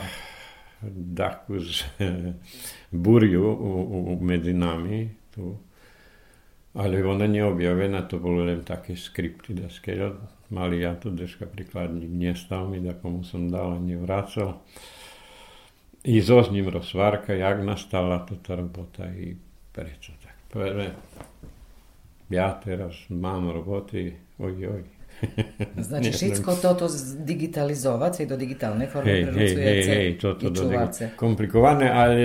dakuz 0.91 1.67
uz 1.67 1.84
burju 3.03 3.43
u, 3.43 4.13
u 4.13 4.17
Medinami, 4.22 5.10
tu, 5.36 5.57
ali 6.74 7.03
ona 7.03 7.25
je 7.25 7.46
objavena, 7.46 8.01
to 8.01 8.19
bolo 8.19 8.43
len 8.46 8.63
také 8.63 8.96
skripty, 8.96 9.53
da 9.53 9.69
skeľa 9.69 10.13
mali 10.50 10.81
ja 10.81 10.96
to 10.96 11.10
držka 11.10 11.46
prikladník 11.46 12.10
nestal 12.10 12.69
mi, 12.69 12.79
da 12.79 12.93
komu 12.93 13.24
sam 13.24 13.50
dala 13.50 13.75
a 13.75 13.79
nevracal. 13.79 14.53
I 16.03 16.22
zo 16.22 16.43
s 16.43 16.51
njim 16.51 16.69
rozvárka, 16.69 17.34
jak 17.34 17.65
nastala 17.65 18.19
to 18.25 18.36
ta 18.36 18.55
robota 18.55 19.10
i 19.12 19.36
prečo 19.72 20.13
tak. 20.24 20.36
Prve, 20.51 20.91
pa 20.91 21.25
ja 22.36 22.60
teraz 22.63 22.96
mam 23.10 23.51
roboti 23.51 24.13
oj, 24.38 24.67
oj, 24.67 24.84
Znači 25.88 26.12
všetko 26.12 26.55
toto 26.62 26.86
digitalizovať 27.25 28.25
do 28.29 28.38
digitálnej 28.38 28.88
formy 28.88 29.12
hej, 29.12 29.24
hej, 29.25 29.55
hej, 29.55 29.81
hej, 29.88 30.09
toto 30.21 30.50
do 30.50 30.69
komplikované, 31.17 31.89
ale 31.89 32.17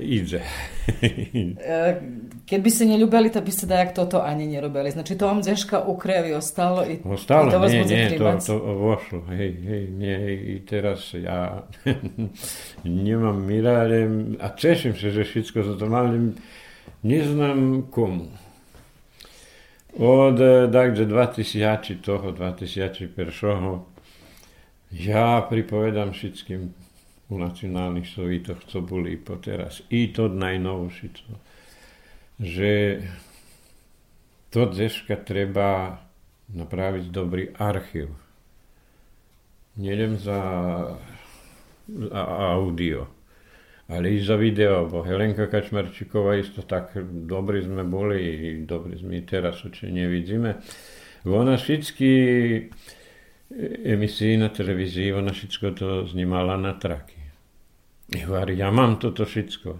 ide. 0.00 0.40
Keď 2.48 2.60
by 2.64 2.70
ste 2.72 2.84
neľúbili, 2.88 3.28
tak 3.28 3.44
by 3.44 3.52
ste 3.52 3.68
dajak 3.68 3.92
toto 3.92 4.24
ani 4.24 4.48
nerobili. 4.48 4.88
Znači 4.88 5.16
to 5.16 5.28
vám 5.28 5.40
deška 5.44 5.84
u 5.84 5.96
krevi 5.96 6.32
ostalo 6.32 6.84
i, 6.84 7.00
ostalo, 7.04 7.52
to 7.52 7.60
vás 7.60 7.72
nie, 7.72 7.84
nie, 7.84 8.16
to, 8.16 8.24
to 8.40 8.56
vošlo. 8.56 9.20
Hej, 9.32 9.48
hej, 9.64 9.84
nie, 9.92 10.18
i 10.32 10.54
teraz 10.64 11.12
ja 11.12 11.68
nemám 12.84 13.36
mira, 13.44 13.84
ale, 13.84 14.08
a 14.40 14.48
teším 14.48 14.96
sa, 14.96 15.12
že 15.12 15.24
všetko 15.24 15.76
to 15.76 15.86
mám, 15.88 16.36
neznám 17.04 17.88
komu. 17.92 18.47
Od 19.98 20.38
takže 20.72 21.10
2000 21.10 21.98
toho, 22.06 22.30
2001 22.30 23.82
ja 24.94 25.42
pripovedám 25.42 26.14
všetkým 26.14 26.70
u 27.28 27.34
nacionálnych 27.38 28.06
sovitoch, 28.06 28.62
co 28.62 28.78
boli 28.80 29.18
po 29.18 29.42
teraz. 29.42 29.82
I 29.90 30.14
to 30.14 30.30
najnovšie, 30.30 31.10
že 32.38 33.02
to 34.54 34.70
dneška 34.70 35.18
treba 35.26 35.98
napraviť 36.54 37.04
dobrý 37.10 37.50
archív. 37.58 38.14
Nedem 39.76 40.14
za, 40.14 40.40
za 41.90 42.22
audio 42.54 43.17
ale 43.88 44.12
i 44.12 44.20
za 44.20 44.36
video, 44.36 44.84
bo 44.84 45.00
Helenka 45.02 45.48
Kačmarčíková 45.48 46.36
isto 46.36 46.60
tak 46.62 46.92
dobrí 47.24 47.64
sme 47.64 47.88
boli 47.88 48.20
i 48.20 48.48
sme 48.68 49.16
i 49.16 49.24
teraz 49.24 49.64
oči 49.64 49.88
nevidíme. 49.88 50.60
Ona 51.24 51.56
všetky 51.56 52.10
emisii 53.84 54.36
na 54.36 54.52
televízii, 54.52 55.12
ona 55.12 55.32
všetko 55.32 55.66
to 55.72 55.88
znímala 56.04 56.60
na 56.60 56.76
traky. 56.76 57.16
I 58.12 58.24
hovorí, 58.24 58.60
ja 58.60 58.68
mám 58.68 59.00
toto 59.00 59.24
všetko, 59.24 59.70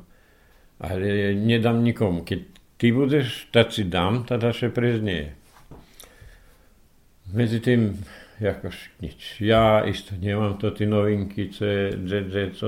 ale 0.84 1.36
nedám 1.36 1.84
nikomu. 1.84 2.24
Keď 2.24 2.40
ty 2.80 2.92
budeš, 2.92 3.52
tak 3.52 3.72
si 3.72 3.88
dám, 3.88 4.24
teda 4.24 4.52
še 4.52 4.72
preznie. 4.72 5.36
Medzi 7.28 7.60
tým 7.60 7.92
jakož 8.40 8.90
nič. 9.02 9.42
Ja 9.42 9.82
isto 9.84 10.14
nemám 10.14 10.56
to 10.56 10.70
ty 10.70 10.86
novinky, 10.86 11.50
co 11.50 12.66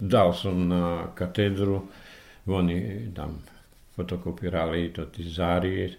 dal 0.00 0.34
som 0.34 0.68
na 0.68 1.10
katedru, 1.14 1.88
oni 2.46 3.10
tam 3.14 3.42
fotokopírali 3.94 4.88
to 4.88 5.06
ty 5.06 5.22
zárie 5.22 5.90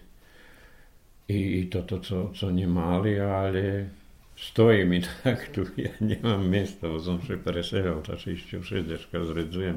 i, 1.28 1.38
i 1.60 1.66
toto, 1.66 1.98
co, 1.98 2.30
co 2.34 2.50
nemali, 2.50 3.20
ale 3.20 3.90
stojí 4.36 4.84
mi 4.84 5.02
tak 5.22 5.48
tu, 5.48 5.66
ja 5.76 5.90
nemám 6.00 6.46
miesto, 6.48 6.88
bo 6.88 7.00
som 7.00 7.20
sa 7.20 7.36
presedol, 7.36 8.00
tak 8.00 8.20
si 8.20 8.38
ešte 8.38 8.60
všetko 8.62 9.24
zredzujem. 9.34 9.76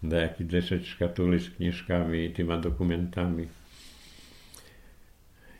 Dajaký 0.00 0.44
10 0.44 0.84
škatuli 0.84 1.40
s 1.40 1.48
knižkami, 1.58 2.32
týma 2.32 2.56
dokumentami 2.56 3.59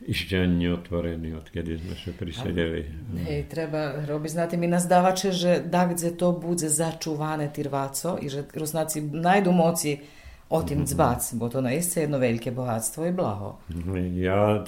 išđanju 0.07 0.73
otvoreni 0.73 1.33
od 1.33 1.49
kada 1.53 1.77
smo 2.03 2.13
priseljeli. 2.19 2.85
E, 3.29 3.43
treba 3.49 4.05
robi 4.05 4.29
znati, 4.29 4.57
mi 4.57 4.67
nas 4.67 4.87
davače, 4.87 5.31
že 5.31 5.59
dakle 5.65 6.17
to 6.17 6.31
bude 6.31 6.69
začuvane 6.69 7.53
tirvaco 7.53 8.17
i 8.21 8.29
že 8.29 8.43
Rusnaci 8.55 9.01
najdu 9.01 9.51
moci 9.51 9.99
o 10.49 10.63
tim 10.63 10.85
cbac, 10.85 11.31
mhm. 11.31 11.39
bo 11.39 11.49
to 11.49 11.61
naiste 11.61 12.01
jedno 12.01 12.17
velike 12.17 12.51
bogatstvo 12.51 13.05
i 13.05 13.11
blaho. 13.11 13.57
Ja 14.15 14.63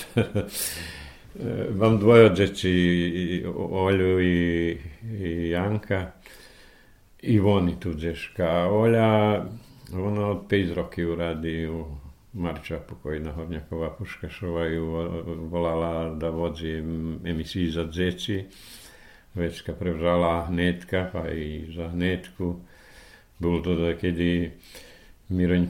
vam 1.80 2.00
dvoje 2.00 2.26
od 2.26 2.36
djeci, 2.36 2.70
Olju 3.56 4.22
i, 4.22 4.78
i 5.04 5.50
Janka, 5.50 6.12
i 7.22 7.40
oni 7.40 7.80
tuđeš. 7.80 8.34
Olja, 8.70 9.44
ona 9.94 10.28
od 10.28 10.42
pet 10.50 10.76
roki 10.76 11.04
uradi 11.04 11.68
u 11.68 12.03
Marča, 12.34 12.80
pokojná 12.80 13.32
Horňaková 13.32 13.90
Puškašová 13.90 14.66
ju 14.66 14.86
volala 15.50 16.16
da 16.18 16.30
vodzi 16.30 16.82
emisii 17.24 17.72
za 17.72 17.84
djeci. 17.84 18.46
Večka 19.36 19.74
prevzala 19.74 20.46
hnetka, 20.46 21.10
pa 21.14 21.30
i 21.30 21.70
za 21.76 21.88
hnetku. 21.88 22.60
Bolo 23.40 23.62
to 23.62 23.76
da 23.76 23.94
kedy 23.94 24.52
Miroň 25.30 25.68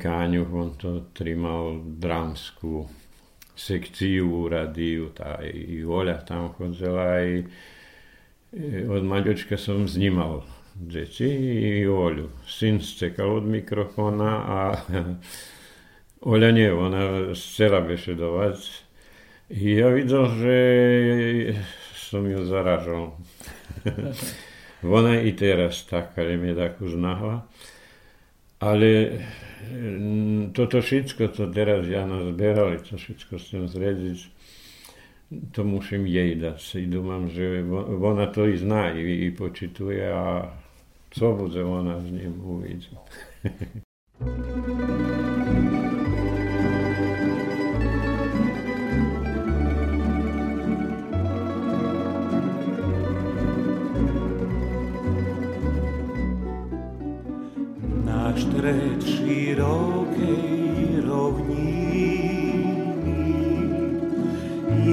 on 0.54 0.76
to 0.78 1.06
trimal 1.14 1.80
dramskú 1.84 2.88
sekciu 3.56 4.44
u 4.44 4.50
radiju, 4.50 5.14
tá 5.14 5.40
i 5.46 5.86
Oľa 5.86 6.26
tam 6.26 6.50
chodzela 6.58 7.22
i 7.22 7.46
od 8.90 9.04
Maďočka 9.04 9.58
som 9.58 9.88
znímal 9.88 10.44
deti 10.76 11.30
i 11.82 11.88
Oľu. 11.88 12.30
Syn 12.48 12.82
stekal 12.82 13.38
od 13.38 13.46
mikrofona 13.46 14.32
a 14.42 14.58
Oľa 16.24 16.50
nie, 16.56 16.72
ona 16.72 17.36
chcela 17.36 17.84
bešedovať. 17.84 18.56
Ja 19.52 19.92
videl, 19.92 20.24
že 20.40 20.56
som 22.00 22.24
ju 22.24 22.48
zaražal. 22.48 23.20
ona 24.88 25.20
i 25.20 25.36
teraz 25.36 25.84
taká, 25.84 26.24
je 26.24 26.40
mi 26.40 26.56
tak 26.56 26.80
uznahla. 26.80 27.44
Ale 28.64 29.20
mm, 29.68 30.56
toto 30.56 30.80
všetko, 30.80 31.36
co 31.36 31.44
teraz 31.52 31.92
ja 31.92 32.08
nazberali, 32.08 32.80
to 32.80 32.96
všetko 32.96 33.36
chcem 33.44 33.68
zrediť, 33.68 34.20
to 35.52 35.68
musím 35.68 36.08
jej 36.08 36.40
dať. 36.40 36.80
I 36.80 36.88
dúmam, 36.88 37.28
že 37.28 37.68
ona 38.00 38.32
to 38.32 38.48
i 38.48 38.56
zná, 38.56 38.96
i, 38.96 39.28
i 39.28 39.36
počituje 39.36 40.08
a 40.08 40.56
co 41.12 41.26
bude 41.36 41.60
ona 41.60 42.00
s 42.00 42.08
ním 42.08 42.40
uvidieť. 42.40 42.96
Širokej 59.06 61.02
rovniny, 61.08 62.40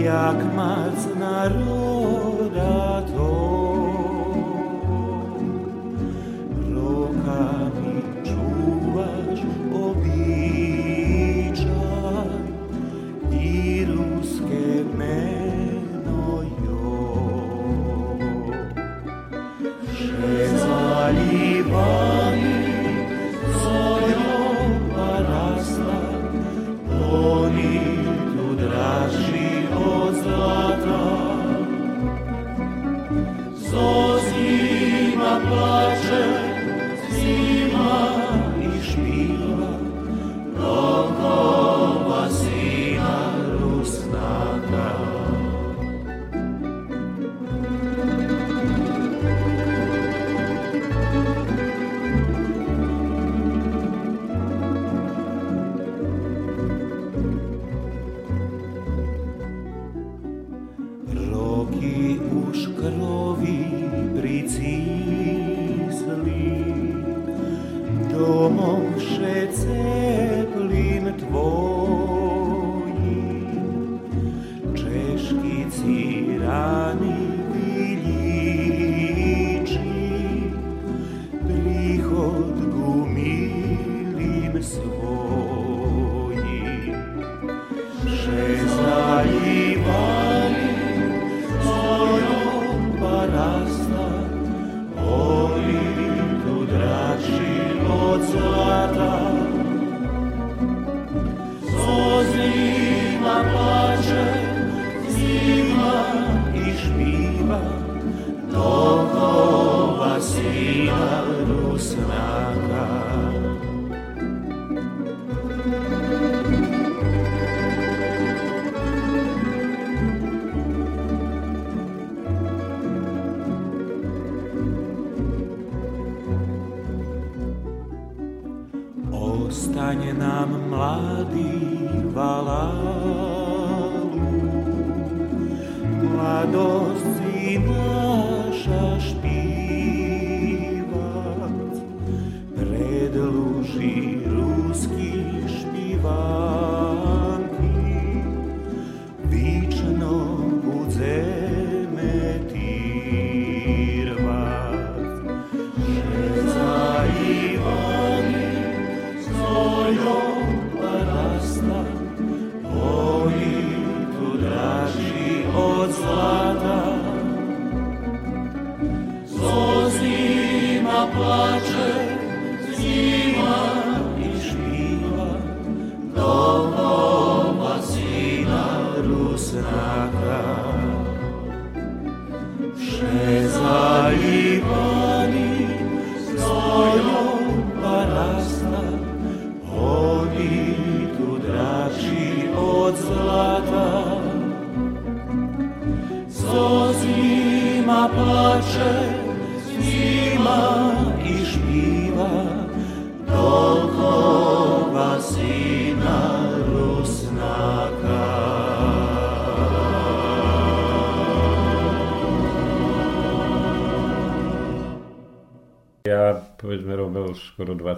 jak 0.03 0.39
mac 0.55 0.99
naroda 1.19 3.03
to. 3.17 3.30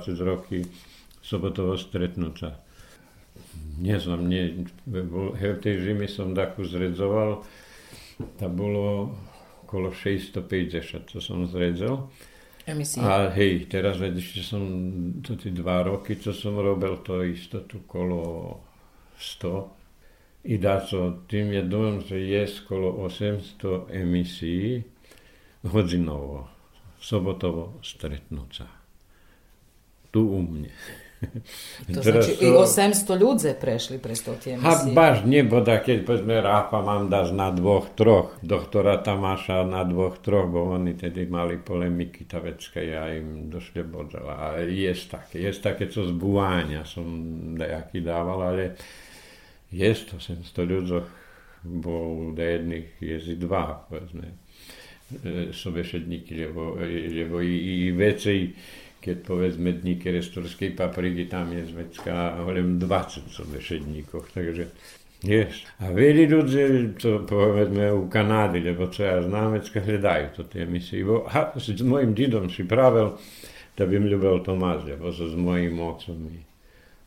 20 0.03 0.19
roky 0.27 0.67
sobotovo 1.23 1.79
stretnúca. 1.79 2.59
Nie 3.79 4.03
som, 4.03 4.27
nie, 4.27 4.67
v 4.85 5.59
tej 5.62 5.87
zime 5.87 6.11
som 6.11 6.35
takú 6.35 6.67
zredzoval, 6.67 7.47
to 8.19 8.47
bolo 8.51 9.15
okolo 9.65 9.95
650, 9.95 11.09
čo 11.09 11.19
som 11.23 11.47
zredzal. 11.49 12.11
Emisí. 12.67 13.03
A 13.03 13.33
hej, 13.33 13.67
teraz 13.67 13.99
ešte 13.99 14.45
som, 14.45 14.62
to 15.25 15.35
tie 15.35 15.51
dva 15.51 15.83
roky, 15.83 16.15
čo 16.15 16.31
som 16.31 16.55
robil, 16.59 17.01
to 17.03 17.25
isto 17.27 17.65
tu 17.67 17.83
kolo 17.87 18.61
100. 19.19 20.47
I 20.47 20.59
dá 20.59 20.83
so, 20.83 21.23
tým 21.31 21.55
je 21.55 21.62
dom, 21.62 22.03
že 22.03 22.19
je 22.19 22.43
skolo 22.51 23.03
800 23.07 23.95
emisí 23.95 24.83
hodinovo, 25.62 26.51
sobotovo 26.99 27.79
stretnúť 27.83 28.51
sa. 28.51 28.82
Tu 30.12 30.20
u 30.20 30.42
mne. 30.42 30.68
To 31.94 32.03
znači 32.03 32.31
i 32.40 32.46
800 32.46 33.18
ľudze 33.18 33.55
prešli 33.61 33.98
pre 33.98 34.14
to 34.14 34.35
tie 34.35 34.57
Ha, 34.59 34.90
baš 34.94 35.22
bo 35.46 35.61
da 35.61 35.79
keď 35.83 36.05
povedzme 36.07 36.40
Rafa 36.42 36.83
mám 36.83 37.09
dať 37.11 37.33
na 37.33 37.51
dvoch, 37.51 37.94
troch, 37.94 38.35
doktora 38.42 38.98
Tamáša 39.03 39.62
na 39.62 39.85
dvoch, 39.85 40.18
troch, 40.18 40.51
bo 40.51 40.75
oni 40.75 40.98
tedy 40.98 41.27
mali 41.27 41.59
polemiky, 41.59 42.27
vecka, 42.27 42.83
ja 42.83 43.07
im 43.14 43.51
došle 43.51 43.87
bodzala. 43.87 44.35
Ale 44.35 44.70
je 44.70 44.94
také, 45.07 45.46
je 45.46 45.53
také, 45.62 45.87
co 45.87 46.07
zbúvania 46.07 46.83
som 46.83 47.07
nejaký 47.55 48.03
dával, 48.03 48.42
ale 48.42 48.75
je 49.70 49.90
800 49.94 50.42
ľuďoch, 50.66 51.07
bo 51.62 51.94
do 52.35 52.42
jedných 52.42 52.88
je 52.98 53.38
dva, 53.38 53.87
povedzme, 53.87 54.27
e, 55.22 55.55
sobešedníky, 55.55 56.35
lebo, 56.51 56.77
lebo 56.83 57.38
i, 57.38 57.55
i 57.87 57.94
vecej, 57.94 58.40
keď 59.03 59.17
povedzme 59.27 59.75
dní 59.75 59.99
kerestorskej 59.99 60.79
papriky, 60.79 61.27
tam 61.27 61.51
je 61.51 61.67
zvecka 61.67 62.38
holem 62.47 62.79
20 62.79 63.27
sobešedníkov, 63.27 64.31
takže 64.31 64.71
je. 65.23 65.47
A 65.79 65.91
veľi 65.91 66.27
ľudí, 66.27 66.62
to 66.99 67.23
povedzme 67.27 67.95
u 67.95 68.11
Kanády, 68.11 68.62
lebo 68.62 68.91
čo 68.91 69.07
ja 69.07 69.19
vecka 69.51 69.79
hľadajú 69.79 70.27
to 70.35 70.43
tie 70.51 70.67
misie. 70.67 71.07
Bo, 71.07 71.27
ha, 71.31 71.55
s 71.55 71.71
mojim 71.83 72.11
didom 72.11 72.51
si 72.51 72.67
pravil, 72.67 73.15
da 73.79 73.87
by 73.87 73.95
mi 74.03 74.11
ľúbil 74.11 74.43
Tomás, 74.43 74.83
lebo 74.83 75.15
so 75.15 75.31
s 75.31 75.38
mojim 75.38 75.79
otcom. 75.79 76.27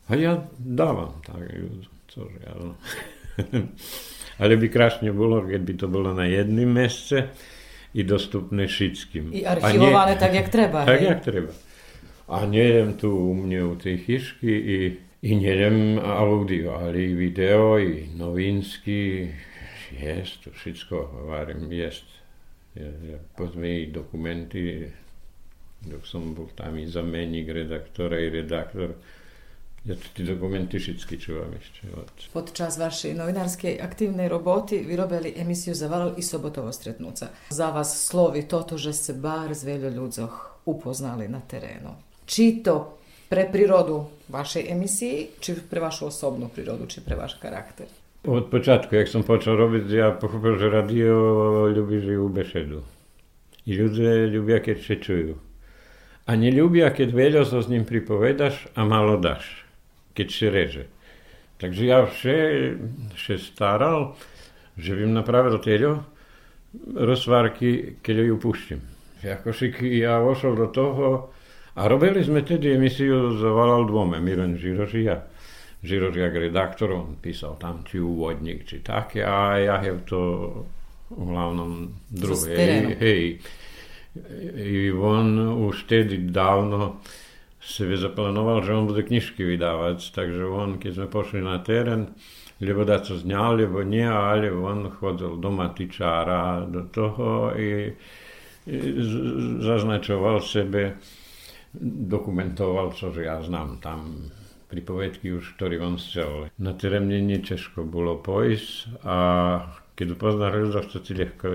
A 0.08 0.16
ja 0.16 0.40
dávam 0.56 1.20
tak 1.24 1.44
ľuďom, 1.44 1.96
cože, 2.08 2.40
ale... 2.44 2.64
ale 4.40 4.52
by 4.56 4.66
krásne 4.72 5.12
bolo, 5.12 5.44
keď 5.44 5.60
by 5.60 5.74
to 5.76 5.86
bolo 5.88 6.16
na 6.16 6.24
jedným 6.24 6.72
mesce 6.72 7.32
i 7.92 8.00
dostupné 8.00 8.64
všetkým. 8.64 9.32
I 9.32 9.44
archivované 9.44 10.16
tak, 10.16 10.32
jak 10.32 10.48
treba. 10.48 10.84
Tak, 10.84 11.00
hej? 11.00 11.08
jak 11.08 11.20
treba. 11.20 11.52
A 12.26 12.46
nejdem 12.46 12.98
tu 12.98 13.10
u 13.10 13.34
mne 13.34 13.64
u 13.64 13.74
tej 13.78 13.98
chyšky 14.02 14.50
i, 14.50 14.78
i 15.22 15.30
nejdem 15.36 15.98
audio, 16.02 16.74
ale 16.74 17.04
i 17.04 17.14
video, 17.14 17.78
i 17.78 18.08
novinsky, 18.18 19.30
jest, 19.94 20.44
to 20.44 20.50
všetko, 20.50 21.06
hovorím, 21.06 21.72
jest. 21.72 22.04
Je, 22.74 22.82
je, 22.82 23.18
povedzme 23.36 23.68
i 23.80 23.86
dokumenty, 23.92 24.90
dok 25.86 26.06
som 26.06 26.34
bol 26.34 26.50
tam 26.52 26.78
i 26.78 26.86
zameník 26.86 27.48
redaktora 27.48 28.20
i 28.20 28.30
redaktor, 28.30 28.92
ja 29.86 29.94
tu 29.94 30.06
tie 30.18 30.26
dokumenty 30.26 30.82
všetky 30.82 31.14
čuvam 31.14 31.54
ešte. 31.54 31.86
Od... 31.94 32.10
Podčas 32.34 32.74
vašej 32.74 33.14
novinárskej 33.14 33.78
aktívnej 33.78 34.26
roboty 34.26 34.82
vy 34.82 34.98
robili 34.98 35.30
emisiju 35.38 35.78
za 35.78 35.86
Valal 35.86 36.18
i 36.18 36.26
Sobotovo 36.26 36.74
stretnúca. 36.74 37.30
Za 37.54 37.70
vás 37.70 37.94
slovi 37.94 38.50
toto, 38.50 38.74
že 38.74 38.90
ste 38.90 39.14
bar 39.14 39.54
s 39.54 39.62
veľa 39.62 39.94
ľudzoch 39.94 40.66
upoznali 40.66 41.30
na 41.30 41.38
terénu 41.38 42.05
či 42.26 42.62
to 42.62 42.98
pre 43.28 43.46
prirodu 43.52 44.06
vašej 44.28 44.70
emisii, 44.70 45.40
či 45.40 45.54
pre 45.70 45.80
vašu 45.80 46.06
osobnu 46.06 46.48
prirodu, 46.48 46.86
či 46.86 47.00
pre 47.00 47.16
váš 47.16 47.38
charakter? 47.38 47.86
Od 48.26 48.50
początku, 48.50 48.96
jak 48.96 49.08
som 49.08 49.22
počal 49.22 49.56
robić, 49.56 49.90
ja 49.90 50.10
pochopil, 50.10 50.58
że 50.58 50.70
radio 50.70 51.14
lubi 51.66 52.00
żyją 52.00 52.28
besedu. 52.28 52.82
I 53.66 53.74
ludzie 53.74 54.26
lubią, 54.26 54.60
kiedy 54.60 54.82
się 54.82 54.96
czują. 54.96 55.34
A 56.26 56.34
nie 56.34 56.52
lubią, 56.52 56.90
kiedy 56.90 57.12
wiele 57.12 57.46
co 57.46 57.62
z 57.62 57.86
pripovedaš, 57.86 58.68
a 58.74 58.84
malo 58.84 59.18
daš, 59.18 59.64
kiedy 60.14 60.32
się 60.32 60.50
reże. 60.50 60.84
Także 61.58 61.84
ja 61.84 62.06
się, 62.10 62.50
się 63.16 63.38
starał, 63.38 64.12
żebym 64.78 65.12
naprawil 65.12 65.58
tego 65.58 66.02
rozwarki, 66.94 67.82
kiedy 68.02 68.26
ją 68.26 68.38
puścim. 68.38 68.80
Jakoś 69.22 69.62
ja 69.82 70.20
oszedł 70.20 70.56
do 70.56 70.66
toho, 70.66 71.28
a 71.76 71.80
robili 71.84 72.24
sme 72.24 72.40
tedy 72.40 72.74
emisiu 72.74 73.36
za 73.36 73.52
Valal 73.52 73.84
dvome, 73.84 74.16
Miren 74.18 74.56
Žirožija. 74.56 75.16
Žirožijak 75.84 76.32
redaktor, 76.32 76.96
on 76.96 77.20
písal 77.20 77.60
tam 77.60 77.84
či 77.84 78.00
úvodník, 78.00 78.64
či 78.64 78.80
také, 78.80 79.22
a 79.22 79.60
ja 79.60 79.76
je 79.84 79.92
to 80.08 80.20
uglavnom 81.12 81.92
druhé. 82.10 82.56
Hej, 82.56 82.82
hej. 82.98 83.24
I 84.56 84.90
on 84.96 85.36
už 85.68 85.84
tedy 85.84 86.32
dávno 86.32 87.04
sebe 87.60 88.00
zaplanoval, 88.00 88.64
že 88.64 88.72
on 88.72 88.88
bude 88.88 89.04
knižky 89.04 89.44
vydávať, 89.44 90.16
takže 90.16 90.42
on, 90.48 90.80
keď 90.80 90.90
sme 90.96 91.06
pošli 91.12 91.40
na 91.44 91.60
terén, 91.60 92.16
lebo 92.62 92.88
da 92.88 93.02
to 93.04 93.20
zňal, 93.20 93.60
lebo 93.60 93.84
nie, 93.84 94.06
ale 94.06 94.48
on 94.48 94.88
chodil 94.88 95.36
do 95.36 95.50
matičára, 95.52 96.64
do 96.64 96.88
toho 96.88 97.52
i 97.52 97.92
zaznačoval 99.60 100.40
sebe, 100.40 100.96
dokumentoval, 101.80 102.92
cože 102.92 103.24
ja 103.24 103.42
znám 103.42 103.78
tam 103.80 104.30
pripovedky 104.66 105.30
už, 105.30 105.54
ktorý 105.56 105.78
on 105.80 105.94
chcel. 105.96 106.50
Na 106.58 106.74
terén 106.74 107.06
mne 107.06 107.38
ťažko 107.38 107.86
bolo 107.86 108.18
pojsť 108.18 109.02
a 109.06 109.16
keď 109.96 110.06
upoznal 110.12 110.52
ľudí, 110.52 110.76
chcete 110.76 111.12
ľahko 111.16 111.46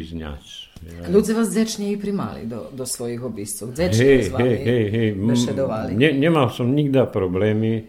ísť 0.00 0.12
ňať. 0.18 0.44
Ja. 0.82 1.00
Ľudia 1.06 1.34
vás 1.38 1.48
dzečne 1.52 1.94
i 1.94 1.96
primali 2.00 2.48
do, 2.50 2.72
do 2.74 2.82
svojich 2.82 3.22
obytcov. 3.22 3.70
Dzečne 3.70 4.02
hey, 4.02 4.22
s 4.22 4.28
vami 4.34 4.42
hey, 4.42 4.58
hey, 4.58 4.84
hey. 4.90 5.08
bešedovali. 5.14 5.90
Ne, 5.94 6.10
nemal 6.10 6.50
som 6.50 6.74
nikda 6.74 7.06
problémy 7.06 7.86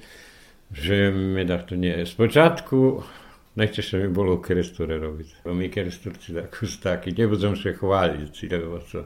že 0.71 1.11
mi 1.11 1.45
to 1.45 1.75
nie. 1.75 2.05
Spočátku 2.05 3.03
najčešće 3.55 3.97
mi 3.97 4.07
bolo 4.07 4.41
keresture 4.41 4.97
robiť. 4.97 5.45
Mi 5.45 5.69
keresturci 5.69 6.33
tako 6.33 6.65
takí, 6.83 7.15
nebudem 7.17 7.55
se 7.55 7.73
chváliť, 7.73 8.51
lebo 8.51 8.79
to... 8.91 9.05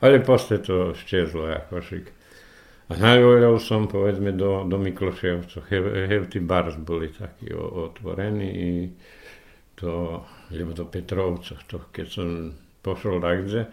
Ale 0.00 0.24
posle 0.24 0.58
to 0.58 0.94
ščezlo 0.96 1.46
akošik. 1.54 2.10
A 2.92 3.00
najvoľal 3.00 3.56
som, 3.62 3.88
povedzme, 3.88 4.36
do, 4.36 4.66
do 4.68 4.76
Mikloševcov. 4.76 5.64
Hevty 6.10 6.40
bars 6.44 6.76
boli 6.76 7.08
takí 7.08 7.48
otvorení 7.56 8.48
i 8.52 8.72
to, 9.78 10.20
lebo 10.52 10.76
do 10.76 10.84
Petrovcov, 10.84 11.64
to, 11.64 11.76
keď 11.88 12.06
som 12.06 12.28
pošol 12.84 13.24
takde 13.24 13.64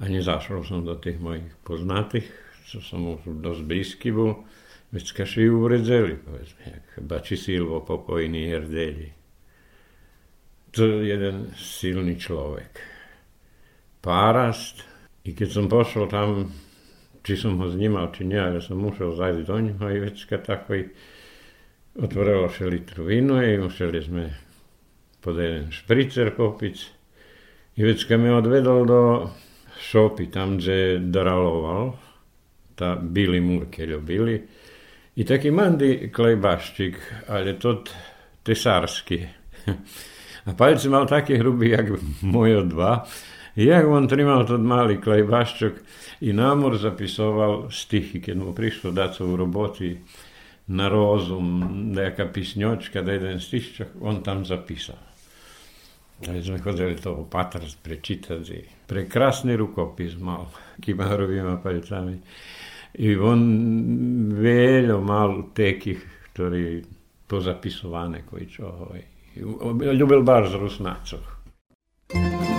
a 0.00 0.04
nezašol 0.08 0.64
som 0.64 0.82
do 0.82 0.96
tých 0.96 1.20
mojich 1.20 1.52
poznatých, 1.62 2.28
čo 2.66 2.80
som 2.80 3.04
už 3.20 3.44
dosť 3.44 3.62
blízky 3.68 4.08
bol, 4.10 4.44
si 4.96 5.40
ju 5.44 5.60
uvredzeli, 5.60 6.16
povedzme, 6.16 6.62
jak 6.64 6.86
Bači 7.04 7.36
Silvo 7.36 7.84
pokojný 7.84 8.48
herdeli. 8.48 9.12
To 10.72 10.82
je 10.84 11.08
jeden 11.08 11.52
silný 11.56 12.16
človek. 12.16 12.80
Párast, 14.00 14.84
i 15.26 15.34
keď 15.34 15.48
som 15.50 15.66
pošol 15.66 16.06
tam, 16.06 16.54
či 17.26 17.34
som 17.34 17.58
ho 17.58 17.66
znímal, 17.66 18.14
či 18.14 18.22
nie, 18.22 18.38
ale 18.38 18.62
som 18.62 18.78
musel 18.78 19.10
zajsť 19.10 19.42
do 19.42 19.56
ňoho 19.58 19.86
i 19.90 19.98
vecka 19.98 20.38
takový, 20.38 20.86
otvorilo 21.98 22.46
še 22.46 22.70
litru 22.70 23.10
víno 23.10 23.42
i 23.42 23.58
museli 23.58 23.98
sme 23.98 24.24
pod 25.18 25.34
jeden 25.34 25.74
špricer 25.74 26.30
popiť. 26.30 26.76
I 27.76 27.80
vecka 27.82 28.14
mi 28.14 28.30
odvedol 28.30 28.86
do 28.86 29.02
šopy, 29.76 30.30
tam, 30.30 30.56
kde 30.56 31.02
draloval, 31.10 31.98
tá 32.78 32.94
bili 32.94 33.42
murke 33.42 33.82
ľubili, 33.84 34.38
i 35.16 35.24
taki 35.24 35.50
mandy 35.50 36.12
klejbaszczyk, 36.12 37.26
ale 37.28 37.56
to 37.56 37.82
tesarskie. 38.44 39.28
A 40.46 40.54
palce 40.54 40.88
mal 40.88 41.06
takie 41.06 41.38
hrubý, 41.38 41.70
jak 41.70 41.86
moje 42.22 42.62
dva. 42.62 43.02
Jak 43.56 43.86
on 43.88 44.08
trimao 44.08 44.44
tad 44.44 44.60
mali 44.60 44.98
klajbaščuk 45.00 45.78
i 46.20 46.32
namor 46.32 46.76
zapisoval 46.76 47.70
stihi, 47.72 48.20
kad 48.20 48.36
no, 48.36 48.44
mu 48.44 48.54
prišlo 48.54 48.90
da 48.90 49.12
se 49.12 49.24
u 49.24 49.36
roboti 49.36 49.96
na 50.66 50.88
rozum 50.88 51.62
neka 51.94 52.26
pisnjočka, 52.32 53.02
da 53.02 53.12
jedan 53.12 53.40
stiščak, 53.40 53.96
on 54.00 54.20
tam 54.22 54.44
zapisao. 54.44 54.96
Zdaj 56.20 56.42
smo 56.42 56.58
hodili 56.64 56.96
to 56.96 57.14
v 57.14 57.24
Patras 57.30 57.74
prečitati. 57.74 58.62
Prekrasni 58.86 59.56
rokopis 59.56 60.12
imamo, 60.12 60.50
ki 60.80 60.90
ima 60.90 61.16
rovima 61.16 61.56
palicami. 61.62 62.18
I 62.94 63.16
on 63.16 63.42
veljo 64.32 65.00
malo 65.00 65.50
tekih, 65.54 66.04
torej 66.32 66.82
to 67.26 67.40
zapisovane 67.40 68.22
koji 68.30 68.46
čo 68.46 68.66
ovaj. 68.66 69.02
Ljubil 69.98 70.22
bar 70.22 70.48
z 70.48 70.54
Rusnacov. 70.54 71.20
thank 72.08 72.50
you 72.50 72.55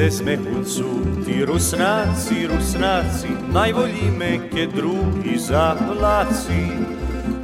isce 0.00 0.24
sme 0.24 0.34
huncu, 0.40 0.88
tí 1.28 1.44
rusnáci, 1.44 2.48
rusnáci, 2.48 3.36
najvolíme, 3.52 4.48
keď 4.48 4.68
druhý 4.72 5.36
zapláci. 5.36 6.72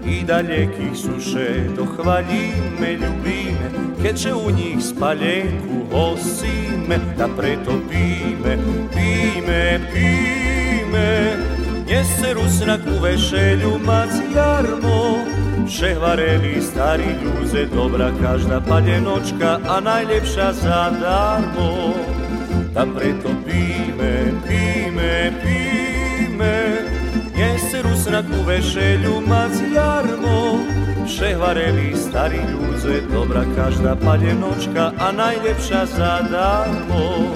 I 0.09 0.25
dalekých 0.25 0.97
suše 0.97 1.49
dochvalíme, 1.77 2.97
ľubíme, 2.97 3.67
keďže 4.01 4.33
u 4.33 4.49
nich 4.49 4.81
spalenku 4.81 5.85
hosíme, 5.93 6.97
da 7.21 7.29
preto 7.29 7.77
píme, 7.93 8.57
píme, 8.89 9.65
píme. 9.93 11.37
Dnes 11.85 12.09
se 12.09 12.33
rusnak 12.33 12.81
u 12.89 12.97
vešelju 13.05 13.77
mac 13.85 14.17
jarmo, 14.33 15.21
Přehvareli 15.67 16.63
starí 16.63 17.19
ľuze, 17.21 17.67
dobrá 17.69 18.15
každá 18.23 18.63
padenočka 18.63 19.59
a 19.67 19.83
najlepšia 19.83 20.55
zadarmo. 20.55 21.91
Ta 22.77 22.85
preto 22.85 23.33
píme, 23.49 24.37
píme, 24.45 25.33
píme, 25.41 26.57
nese 27.33 27.81
rusnaku 27.81 28.45
vešelju 28.45 29.25
mac 29.25 29.57
jarmo. 29.73 30.61
Přehvareli 31.09 31.97
starí 31.97 32.37
ľuze, 32.37 33.01
dobrá 33.09 33.49
každá 33.57 33.97
padenočka 33.97 34.93
a 34.93 35.09
najlepšia 35.09 35.89
zadarmo. 35.89 37.33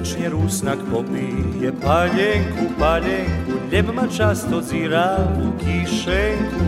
Večne 0.00 0.32
rúsnak 0.32 0.80
popíje 0.88 1.76
palenku, 1.76 2.72
palenku, 2.80 3.68
leb 3.68 3.92
ma 3.92 4.08
často 4.08 4.64
u 4.64 5.46
kišenku. 5.60 6.64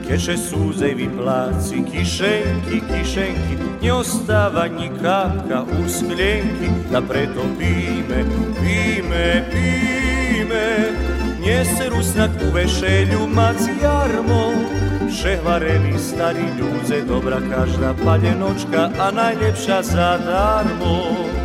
Keče 0.00 0.40
súzej 0.40 0.96
vypláci 0.96 1.84
kišenky, 1.84 2.80
kišenky, 2.80 3.60
neostáva 3.84 4.72
ni 4.72 4.88
kapka 4.88 5.68
u 5.68 5.84
sklenky, 5.84 6.72
da 6.88 7.04
preto 7.04 7.44
píme, 7.60 8.24
píme, 8.56 9.44
píme. 9.52 10.68
Nese 11.44 11.92
rusnak 11.92 12.32
u 12.40 12.56
vešelju 12.56 13.20
mac 13.36 13.60
jarmo, 13.68 14.56
Přehvarení 15.12 15.92
starí 16.00 16.56
ľudze, 16.56 17.04
dobrá 17.04 17.36
každá 17.52 17.92
palenočka 18.00 18.96
a 18.96 19.12
najlepšia 19.12 19.84
zadarmo 19.84 21.36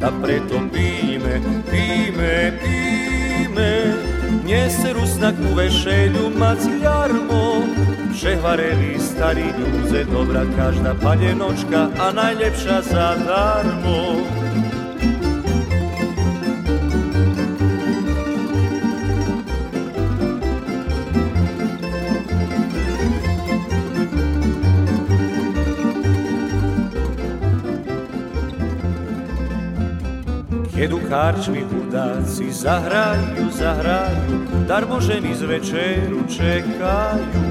a 0.00 0.08
preto 0.22 0.58
píme, 0.72 1.40
píme, 1.70 2.58
píme. 2.62 3.72
Dnes 4.42 4.74
rusnak 4.92 5.34
u 5.38 5.54
vešelju 5.54 6.32
mac 6.38 6.58
jarmo, 6.82 7.62
Přehvareli 8.20 9.00
starí 9.00 9.48
ľudze, 9.48 10.04
dobrá 10.04 10.44
každá 10.52 10.92
panenočka 10.98 11.88
a 11.96 12.12
najlepšia 12.12 12.84
zadarmo. 12.84 14.28
Keď 14.60 14.69
karčmi 31.10 31.66
hudáci 31.66 32.54
zahrajú, 32.54 33.50
zahrajú, 33.50 34.46
darmo 34.70 35.02
ženy 35.02 35.34
z 35.34 35.42
večeru 35.42 36.22
čekajú. 36.30 37.42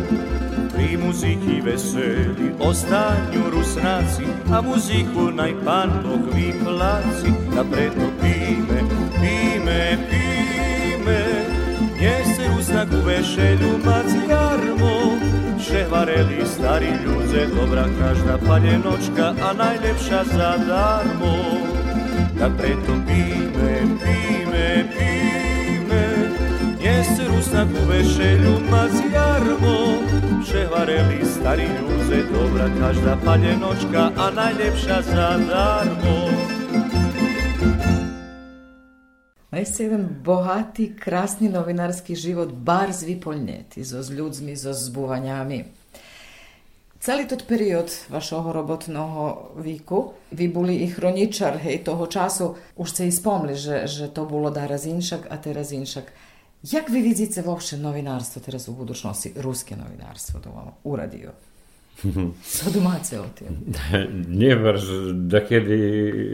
Pri 0.71 0.95
muziky 0.95 1.59
veseli 1.59 2.55
ostanju 2.55 3.51
rusnaci, 3.51 4.23
a 4.47 4.63
muziku 4.63 5.27
naj 5.35 5.59
pan 5.67 5.91
Bog 5.99 6.31
vyplaci. 6.31 7.35
A 7.59 7.67
preto 7.67 8.07
píme, 8.23 8.79
píme, 9.19 9.99
píme, 10.07 11.21
nje 11.99 12.15
se 12.31 12.47
rusnak 12.55 12.87
u 12.95 13.03
vešelju 13.03 13.83
mackarmo. 13.83 15.19
Ševareli 15.59 16.47
stari 16.47 16.95
ljuze, 17.03 17.51
dobra 17.51 17.91
každa 17.99 18.39
paljenočka, 18.47 19.35
a 19.35 19.51
najlepša 19.51 20.23
za 20.31 20.55
darmo. 20.63 21.35
Da 22.39 22.47
preto 22.55 22.95
pime, 23.09 23.73
pime, 24.01 24.85
pime. 24.93 26.03
Jesi 26.83 27.27
rusnak 27.27 27.67
u 27.83 27.89
vešelju 27.89 28.53
mazjarmo 28.71 29.79
Ševareli 30.51 31.25
stari 31.25 31.63
ljuze 31.63 32.23
dobra 32.31 32.69
Každa 32.79 33.17
paljenočka, 33.25 34.11
a 34.17 34.31
najljepša 34.31 35.01
za 35.01 35.37
darmo. 35.37 36.29
Najsi 39.51 39.83
jedan 39.83 40.07
bohati, 40.23 40.95
krasni 40.99 41.49
novinarski 41.49 42.15
život, 42.15 42.51
bar 42.51 42.91
zvi 42.91 43.21
poljneti, 43.21 43.83
zo 43.83 44.03
z 44.03 44.11
ljudmi, 44.11 44.55
zo 44.55 44.73
zbuvanjami. 44.73 45.65
Celý 46.99 47.31
tot 47.31 47.47
period 47.47 47.87
vašeho 48.11 48.51
robotného 48.51 49.55
víku, 49.63 50.19
vy 50.35 50.51
boli 50.51 50.83
i 50.83 50.87
chroničar 50.91 51.55
hej, 51.63 51.87
toho 51.87 52.11
času, 52.11 52.59
už 52.75 52.87
ste 52.91 53.07
i 53.07 53.11
spomli, 53.15 53.55
že, 53.55 53.87
že 53.87 54.11
to 54.11 54.27
bolo 54.27 54.51
teraz 54.51 54.83
inšak 54.83 55.31
a 55.31 55.39
teraz 55.39 55.71
inšak. 55.71 56.11
Jak 56.59 56.91
vy 56.91 56.99
vidíte 56.99 57.39
vopšte 57.39 57.79
novinárstvo 57.79 58.43
teraz 58.43 58.67
u 58.67 58.75
budućnosti, 58.75 59.31
ruske 59.39 59.79
novinárstvo, 59.79 60.43
to 60.43 60.51
vam 60.51 60.75
uradio? 60.83 61.31
Co 62.59 62.71
domáce 62.71 63.15
o 63.19 63.25
tým? 63.31 63.71
Nevrz, 64.27 65.15
da 65.23 65.39
kedy 65.39 65.79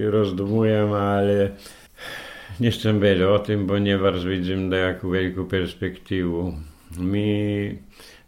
rozdumujem, 0.09 0.89
ale 0.89 1.61
nechcem 2.57 2.97
veľa 2.97 3.37
o 3.37 3.37
tým, 3.37 3.69
bo 3.69 3.77
nevrz 3.77 4.25
vidím 4.25 4.65
nejakú 4.73 5.13
veľkú 5.13 5.45
perspektívu. 5.45 6.57
My 6.97 7.29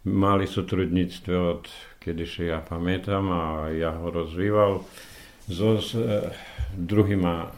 mali 0.05 0.45
sotrudníctvo 0.45 1.33
od 1.33 1.65
kedy 2.07 2.23
sa 2.23 2.41
ja 2.47 2.59
pamätám 2.63 3.27
a 3.27 3.67
ja 3.75 3.91
ho 3.91 4.07
rozvíval 4.07 4.79
so 5.43 5.75
s 5.75 5.91
e, 5.91 6.31
druhýma 6.71 7.35
e, 7.43 7.49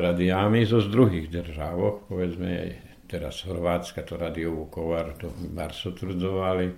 radiami 0.00 0.64
zo 0.64 0.80
z 0.80 0.88
druhých 0.88 1.28
držávok, 1.28 2.08
povedzme 2.08 2.72
teraz 3.04 3.44
Chorvátska, 3.44 4.00
to 4.00 4.16
radio 4.16 4.56
Vukovar, 4.56 5.12
to 5.20 5.28
bar 5.52 5.76
sotrudzovali. 5.76 6.72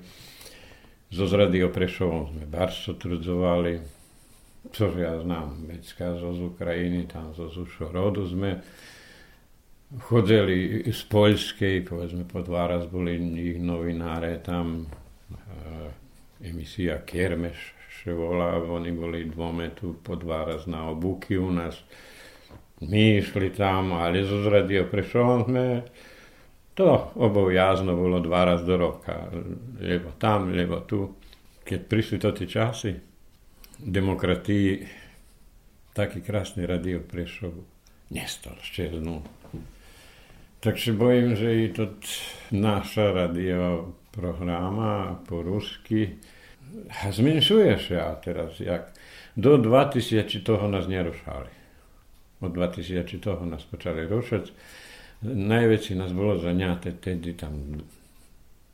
Zo 1.11 1.31
z 1.31 1.35
radio 1.39 1.71
Prešovom 1.71 2.35
sme 2.35 2.51
bar 2.51 2.75
sotrudzovali, 2.75 3.79
čo 4.75 4.91
ja 4.99 5.23
znám, 5.23 5.71
Vecka 5.71 6.19
zo 6.19 6.35
z 6.35 6.51
Ukrajiny, 6.51 7.07
tam 7.07 7.31
zo 7.31 7.47
Zušorodu 7.47 8.27
sme 8.27 8.59
chodili 10.07 10.87
z 10.87 11.03
Poľskej, 11.11 11.83
povedzme 11.87 12.27
po 12.27 12.43
dva 12.43 12.71
raz 12.71 12.87
boli 12.87 13.19
ich 13.39 13.59
novináre 13.59 14.39
tam, 14.39 14.87
emisija 16.41 17.01
Kermeš 17.07 17.81
še 18.01 18.15
volá, 18.17 18.55
oni 18.57 18.93
boli 18.97 19.27
dvome 19.29 19.71
tu 19.77 19.93
po 20.03 20.17
dva 20.17 20.45
raz 20.49 20.65
na 20.71 20.87
obuky 20.89 21.37
u 21.37 21.51
nás. 21.53 21.77
My 22.81 23.21
išli 23.21 23.51
tam, 23.53 23.93
ale 23.93 24.25
zo 24.25 24.41
zradio 24.41 24.87
Prešovom 24.89 25.45
sme 25.45 25.65
to 26.73 27.13
obovjazno 27.21 27.93
bolo 27.97 28.23
dva 28.25 28.45
raz 28.49 28.65
do 28.65 28.77
roka. 28.81 29.29
Lebo 29.81 30.17
tam, 30.17 30.49
lebo 30.57 30.81
tu. 30.89 31.13
Keď 31.61 31.81
prišli 31.87 32.17
to 32.19 32.33
tie 32.33 32.49
časy, 32.49 32.97
demokratii, 33.79 34.81
taký 35.93 36.25
krásny 36.25 36.65
radio 36.65 37.05
Prešov 37.05 37.53
nestal 38.11 38.57
šťernú. 38.65 39.21
Takže 40.65 40.97
bojím, 40.97 41.37
že 41.37 41.49
i 41.53 41.67
to 41.69 41.95
naša 42.53 43.13
radio 43.13 43.93
programa 44.13 45.19
po 45.27 45.43
rusky 45.43 46.19
zmenšuje 47.11 47.79
sa 47.79 48.15
teraz. 48.19 48.59
Jak 48.63 48.95
do 49.35 49.59
2000 49.59 50.43
toho 50.43 50.69
nás 50.69 50.87
nerušali. 50.87 51.51
Od 52.41 52.53
2000 52.53 53.19
toho 53.19 53.43
nás 53.47 53.63
počali 53.67 54.07
rušať. 54.07 54.53
Najväčší 55.27 56.01
nás 56.01 56.17
bolo 56.17 56.41
zaňaté 56.41 56.97
tedy 56.97 57.37
tam 57.37 57.85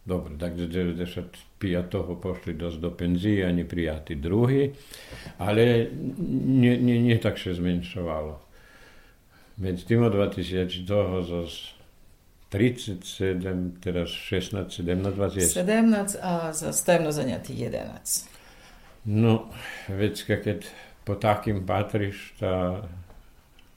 Dobre, 0.07 0.39
takže 0.39 0.71
95 0.71 1.67
toho 1.91 2.15
pošli 2.15 2.55
dosť 2.55 2.79
do 2.79 2.95
penzie, 2.95 3.43
ani 3.43 3.67
prijatí 3.67 4.15
druhý, 4.15 4.71
ale 5.43 5.91
nie, 6.31 6.79
nie, 6.79 7.03
nie 7.03 7.19
tak 7.19 7.43
sa 7.43 7.51
zmenšovalo. 7.51 8.39
Medzi 9.59 9.83
tým 9.83 10.07
2000 10.07 10.87
toho 10.87 11.27
zase 11.27 11.75
37, 12.57 13.77
teraz 13.85 14.09
16, 14.09 14.73
17 14.73 15.17
vás 15.17 15.37
je. 15.37 15.45
17 15.45 16.17
a 16.23 16.53
za 16.57 16.73
stajemno 16.73 17.13
zaňatý 17.13 17.53
11. 17.53 18.33
No, 19.07 19.53
vecka, 19.93 20.41
keď 20.41 20.67
po 21.05 21.15
takým 21.15 21.63
patríš, 21.69 22.35
tá 22.41 22.83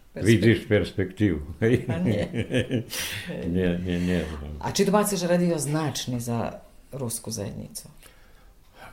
Perspekt... 0.09 0.25
vidíš 0.25 0.59
perspektívu. 0.65 1.39
A 1.91 1.95
nie. 2.01 2.25
nie, 3.55 3.69
nie, 3.77 3.97
nie. 3.99 4.21
A 4.63 4.73
či 4.73 4.87
to 4.87 4.91
máte, 4.95 5.13
že 5.13 5.29
radio 5.29 5.59
značný 5.61 6.17
za 6.17 6.63
ruskú 6.89 7.29
zajednicu? 7.29 7.85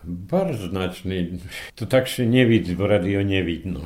Bardzo 0.04 0.68
značný. 0.68 1.40
To 1.74 1.86
tak 1.86 2.06
się 2.06 2.26
nie 2.26 2.46
widzi, 2.46 2.76
bo 2.76 2.86
radio 2.86 3.22
nie 3.22 3.40
widno. 3.40 3.80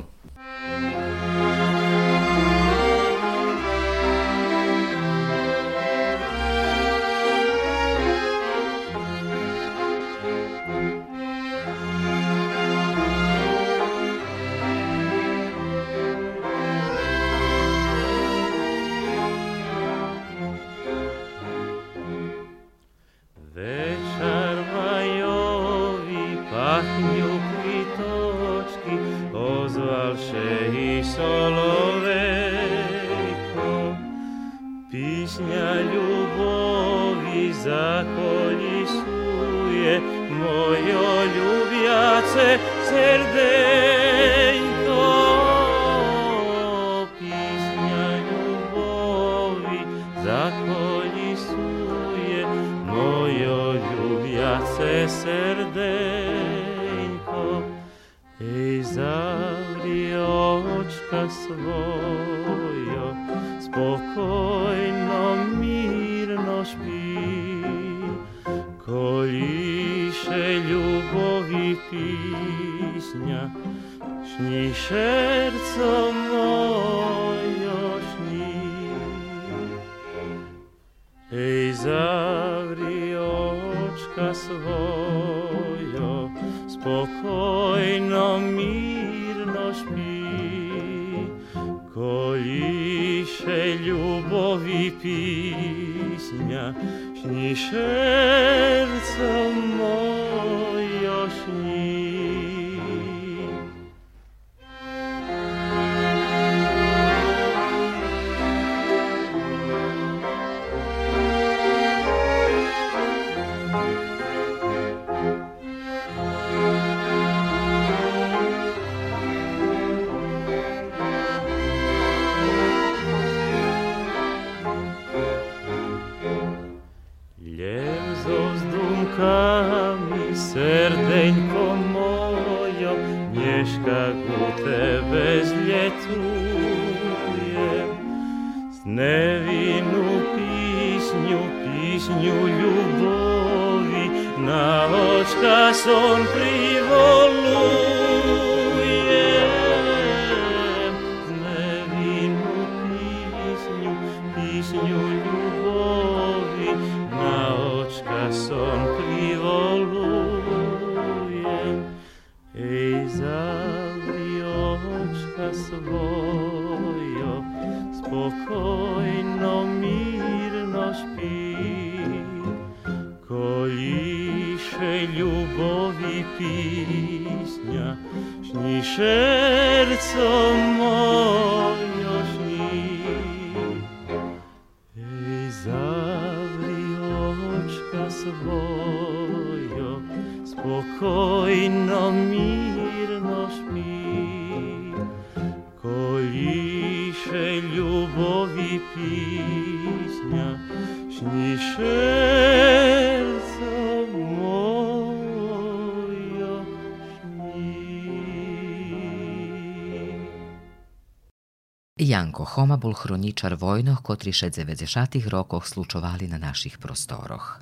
Janko 212.31 212.45
Homa 212.47 212.77
bol 212.77 212.93
chroničar 212.95 213.57
vojnoh, 213.59 213.99
kotri 213.99 214.31
še 214.31 214.47
90 214.55 215.27
rokoch 215.27 215.67
slučovali 215.67 216.29
na 216.31 216.37
naših 216.39 216.77
prostoroh. 216.79 217.59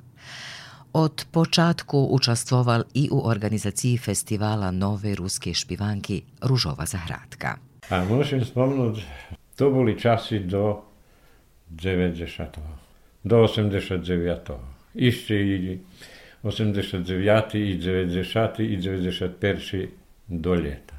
Od 0.94 1.26
počatku 1.32 1.98
učastvoval 2.14 2.84
i 2.94 3.08
u 3.10 3.18
organizaciji 3.26 3.98
festivala 3.98 4.70
nove 4.70 5.16
ruske 5.18 5.50
špivanki 5.54 6.22
Ružova 6.46 6.86
Zahradka. 6.86 7.58
A 7.90 8.06
môžem 8.06 8.46
spomnúť, 8.46 9.02
to 9.58 9.74
boli 9.74 9.98
časy 9.98 10.46
do 10.46 10.86
90. 11.74 12.62
Do 13.26 13.42
89. 13.42 14.54
Ešte 14.94 15.34
i 15.34 15.82
89. 16.46 17.58
i 17.58 17.74
90. 17.74 18.62
i 18.62 18.78
91. 18.78 19.88
do 20.30 20.54
leta. 20.54 20.94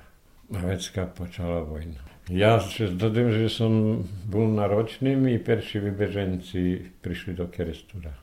Vecka 0.51 1.07
počala 1.07 1.63
vojna. 1.63 2.10
Ja 2.29 2.61
dodám, 2.93 3.33
že 3.33 3.49
som 3.49 4.03
bol 4.29 4.45
na 4.53 4.69
ročným 4.69 5.25
i 5.25 5.41
perši 5.41 5.81
vybeženci 5.81 6.61
prišli 7.01 7.33
do 7.33 7.49
Kerestura. 7.49 8.13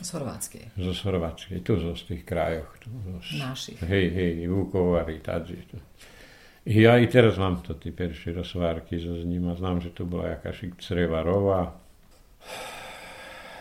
Z 0.00 0.08
Chorvátskej. 0.16 0.72
Zo 0.80 0.92
Chorvátskej, 0.96 1.60
tu 1.60 1.76
z 1.76 2.02
tých 2.08 2.24
krajoch. 2.24 2.72
Tu, 2.80 2.88
zo, 2.88 3.20
Našich. 3.36 3.78
Hej, 3.84 4.06
hej, 4.16 4.32
Vukovari, 4.48 5.20
tadži. 5.20 5.60
Tu. 5.68 5.76
I 6.64 6.82
ja 6.82 6.98
i 6.98 7.10
teraz 7.10 7.36
mám 7.36 7.60
to 7.62 7.74
perši 7.74 8.32
rozvárky 8.32 8.98
so 8.98 9.18
s 9.18 9.26
ním 9.26 9.50
a 9.50 9.54
znam, 9.54 9.82
to 9.94 10.06
bola 10.06 10.38
jakáši 10.38 10.72
Crevarová. 10.78 11.74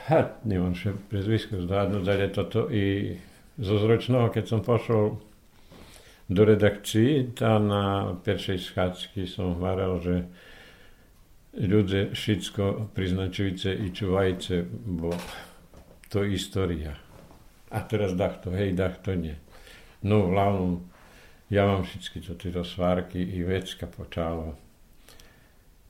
Ha, 0.08 0.38
nemám 0.46 0.74
še 0.78 0.94
prezvisko 1.10 1.62
zdádnuť, 1.66 2.06
ale 2.08 2.30
toto 2.30 2.70
i 2.70 3.18
zo 3.58 3.78
zročného, 3.78 4.30
keď 4.30 4.46
som 4.48 4.62
pošol 4.62 5.18
do 6.32 6.48
redakcii, 6.48 7.36
tá 7.36 7.60
na 7.60 8.16
pierwszej 8.24 8.64
schádzky 8.64 9.28
som 9.28 9.60
hovoril, 9.60 10.00
že 10.00 10.16
ľudia 11.60 12.16
všetko 12.16 12.96
priznačujúce 12.96 13.76
i 13.76 13.92
čuvajúce, 13.92 14.64
bo 14.88 15.12
to 16.08 16.24
história. 16.24 16.96
A 17.68 17.84
teraz 17.84 18.16
dach 18.16 18.40
to, 18.40 18.56
hej, 18.56 18.72
dach 18.72 19.04
to 19.04 19.12
nie. 19.12 19.36
No, 20.08 20.32
hlavnom, 20.32 20.88
ja 21.52 21.68
mám 21.68 21.84
všetky 21.84 22.24
to 22.24 22.40
tie 22.40 22.56
rozvárky 22.56 23.20
i 23.20 23.44
vecka 23.44 23.92
počalo. 23.92 24.56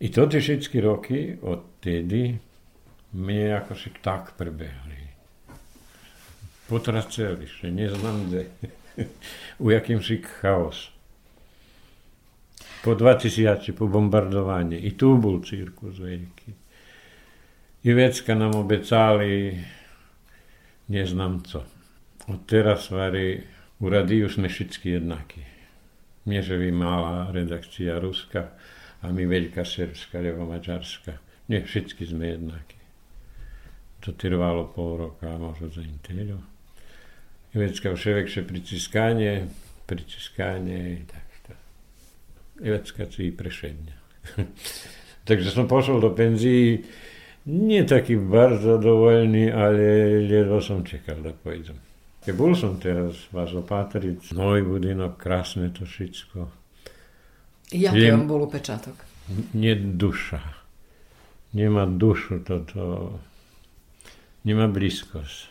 I 0.02 0.10
to 0.10 0.26
tie 0.26 0.42
všetky 0.42 0.78
roky 0.82 1.38
od 1.38 1.78
tedy 1.78 2.34
mne 3.14 3.62
ako 3.62 3.78
si 3.78 3.94
tak 4.02 4.34
prebehli. 4.34 5.06
Potraceli, 6.66 7.46
že 7.46 7.70
neznám 7.70 8.26
kde. 8.26 8.81
U 9.64 9.72
jakimsi 9.72 10.22
chaos. 10.22 10.92
Po 12.82 12.98
2000 12.98 13.78
po 13.78 13.86
bombardovaní. 13.88 14.78
I 14.90 14.98
tu 14.98 15.18
bol 15.22 15.42
cirkus 15.46 16.02
veľký. 16.02 16.50
I 17.82 17.90
vecka 17.94 18.34
nám 18.38 18.58
obecali, 18.58 19.58
neznám 20.90 21.42
co. 21.46 21.62
Od 22.30 22.42
teraz 22.46 22.90
vari 22.90 23.42
u 23.82 23.90
radiju 23.90 24.30
sme 24.30 24.50
všetky 24.50 24.98
jednakí. 24.98 25.42
Nie, 26.30 26.46
že 26.46 26.58
by 26.58 26.70
malá 26.70 27.34
redakcia 27.34 27.98
Ruska 27.98 28.54
a 29.02 29.10
my 29.10 29.26
veľká 29.26 29.66
Srbska, 29.66 30.22
alebo 30.22 30.46
Maďarska. 30.46 31.18
Nie, 31.50 31.66
všetky 31.66 32.06
sme 32.06 32.38
jednakí. 32.38 32.78
To 34.06 34.14
trvalo 34.14 34.70
pol 34.70 34.98
roka, 34.98 35.34
možno 35.38 35.74
za 35.74 35.82
inteľo. 35.82 36.51
Ivecka 37.52 37.92
vševekše 37.96 38.48
pritiskanie, 38.48 39.52
pritiskanie, 39.84 41.04
tak 41.04 41.26
to. 41.46 41.54
Ivecka 42.64 43.04
si 43.12 43.32
prešedňa. 43.32 43.98
Takže 45.28 45.50
som 45.52 45.68
pošol 45.68 46.00
do 46.00 46.12
penzii, 46.16 46.82
nie 47.52 47.82
taký 47.84 48.22
bardzo 48.22 48.78
dovoľný, 48.78 49.50
ale 49.50 49.82
ledvo 50.24 50.62
som 50.62 50.86
čekal, 50.86 51.26
da 51.26 51.34
pojdem. 51.34 51.78
Keď 52.22 52.34
bol 52.38 52.54
som 52.54 52.78
teraz 52.78 53.18
vás 53.34 53.50
opatriť, 53.50 54.38
nový 54.38 54.62
budinok, 54.62 55.18
krásne 55.18 55.74
to 55.74 55.90
všetko. 55.90 56.46
Jaký 57.74 58.14
on 58.14 58.30
bol 58.30 58.46
pečatok? 58.46 58.94
Nie 59.58 59.74
duša. 59.74 60.44
Nemá 61.58 61.90
dušu 61.90 62.46
toto. 62.46 63.18
Nemá 64.46 64.70
blízkosť. 64.70 65.50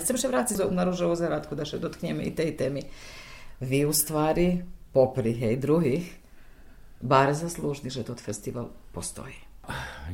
Chcem 0.00 0.16
še 0.18 0.30
vrátiť 0.30 0.66
na 0.70 0.86
rúžovú 0.86 1.14
zaradku, 1.18 1.54
da 1.58 1.66
še 1.66 1.82
dotkneme 1.82 2.24
i 2.24 2.32
tej 2.34 2.54
témy. 2.54 2.86
Vy 3.62 3.86
u 3.86 3.94
stvari, 3.94 4.66
popri 4.94 5.34
hej 5.34 5.58
druhých, 5.58 6.06
bar 7.04 7.34
zaslužni, 7.34 7.90
že 7.90 8.06
tot 8.06 8.18
festival 8.18 8.72
postoji. 8.94 9.36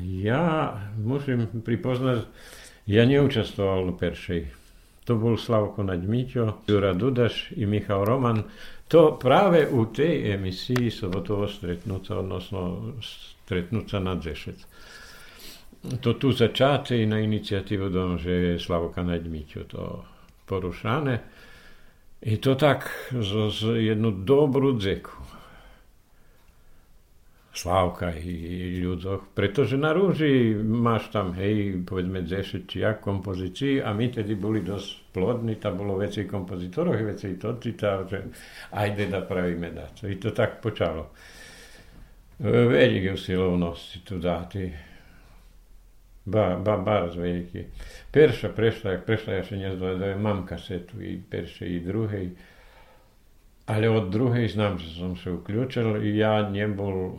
Ja 0.02 0.78
musím 0.98 1.46
pripoznať, 1.50 2.26
ja 2.86 3.02
neúčastoval 3.06 3.90
v 3.90 3.98
peršej. 3.98 4.42
To 5.08 5.18
bol 5.18 5.34
Slavko 5.34 5.82
Naďmiťo, 5.82 6.70
Jura 6.70 6.94
Dudaš 6.94 7.50
i 7.58 7.66
Michal 7.66 8.06
Roman. 8.06 8.46
To 8.90 9.18
práve 9.18 9.66
u 9.66 9.90
tej 9.90 10.38
emisii 10.38 10.90
sobotovo 10.90 11.50
stretnúca, 11.50 12.22
odnosno 12.22 12.94
stretnúca 13.02 13.98
na 13.98 14.14
Dzešec 14.14 14.58
to 16.00 16.14
tu 16.14 16.32
začate 16.32 17.02
i 17.02 17.06
na 17.06 17.18
inicijativu 17.18 17.88
dom, 17.88 18.18
že 18.18 18.30
je 18.30 18.52
Slavoka 18.60 19.02
Naďmiťo 19.02 19.60
to 19.64 20.04
porušané. 20.44 21.20
I 22.20 22.36
to 22.36 22.54
tak 22.54 22.90
z, 23.10 23.48
z 23.48 23.60
jednu 23.96 24.12
dobrú 24.12 24.76
dzeku. 24.76 25.30
Slavka 27.50 28.14
i 28.14 28.78
ľudoch, 28.78 29.34
pretože 29.34 29.74
na 29.74 29.90
rúži 29.90 30.54
máš 30.54 31.10
tam, 31.10 31.34
hej, 31.34 31.82
povedzme 31.82 32.22
10 32.22 32.70
či 32.70 32.86
jak 32.86 33.02
kompozícií 33.02 33.82
a 33.82 33.90
my 33.90 34.06
tedy 34.06 34.38
boli 34.38 34.62
dosť 34.62 35.10
plodní, 35.10 35.58
tam 35.58 35.82
bolo 35.82 35.98
veci 35.98 36.30
kompozitorov, 36.30 36.94
veci 37.02 37.34
tocita, 37.34 38.06
že 38.06 38.30
ajde 38.70 39.10
da 39.10 39.20
pravíme 39.26 39.74
da. 39.74 39.90
I 40.06 40.14
to 40.22 40.30
tak 40.30 40.62
počalo. 40.62 41.10
Veľké 42.40 43.12
usilovnosti 43.12 44.06
tu 44.06 44.22
dáti 44.22 44.89
Ba, 46.30 46.54
ba, 46.62 46.78
bardzo 46.78 47.18
veľký. 47.18 47.60
Perša 48.14 48.54
prešla, 48.54 49.02
prešla, 49.02 49.40
ja 49.40 49.42
še 49.42 49.58
nezvládam, 49.58 50.22
mám 50.22 50.46
kasetu 50.46 51.02
i 51.02 51.18
perše 51.18 51.66
i 51.66 51.82
druhej. 51.82 52.30
Ale 53.66 53.90
od 53.90 54.10
druhej 54.14 54.46
znam, 54.50 54.78
že 54.78 54.94
som 54.94 55.18
sa 55.18 55.34
uključil 55.34 55.98
i 56.06 56.14
ja 56.18 56.46
nebol 56.46 57.18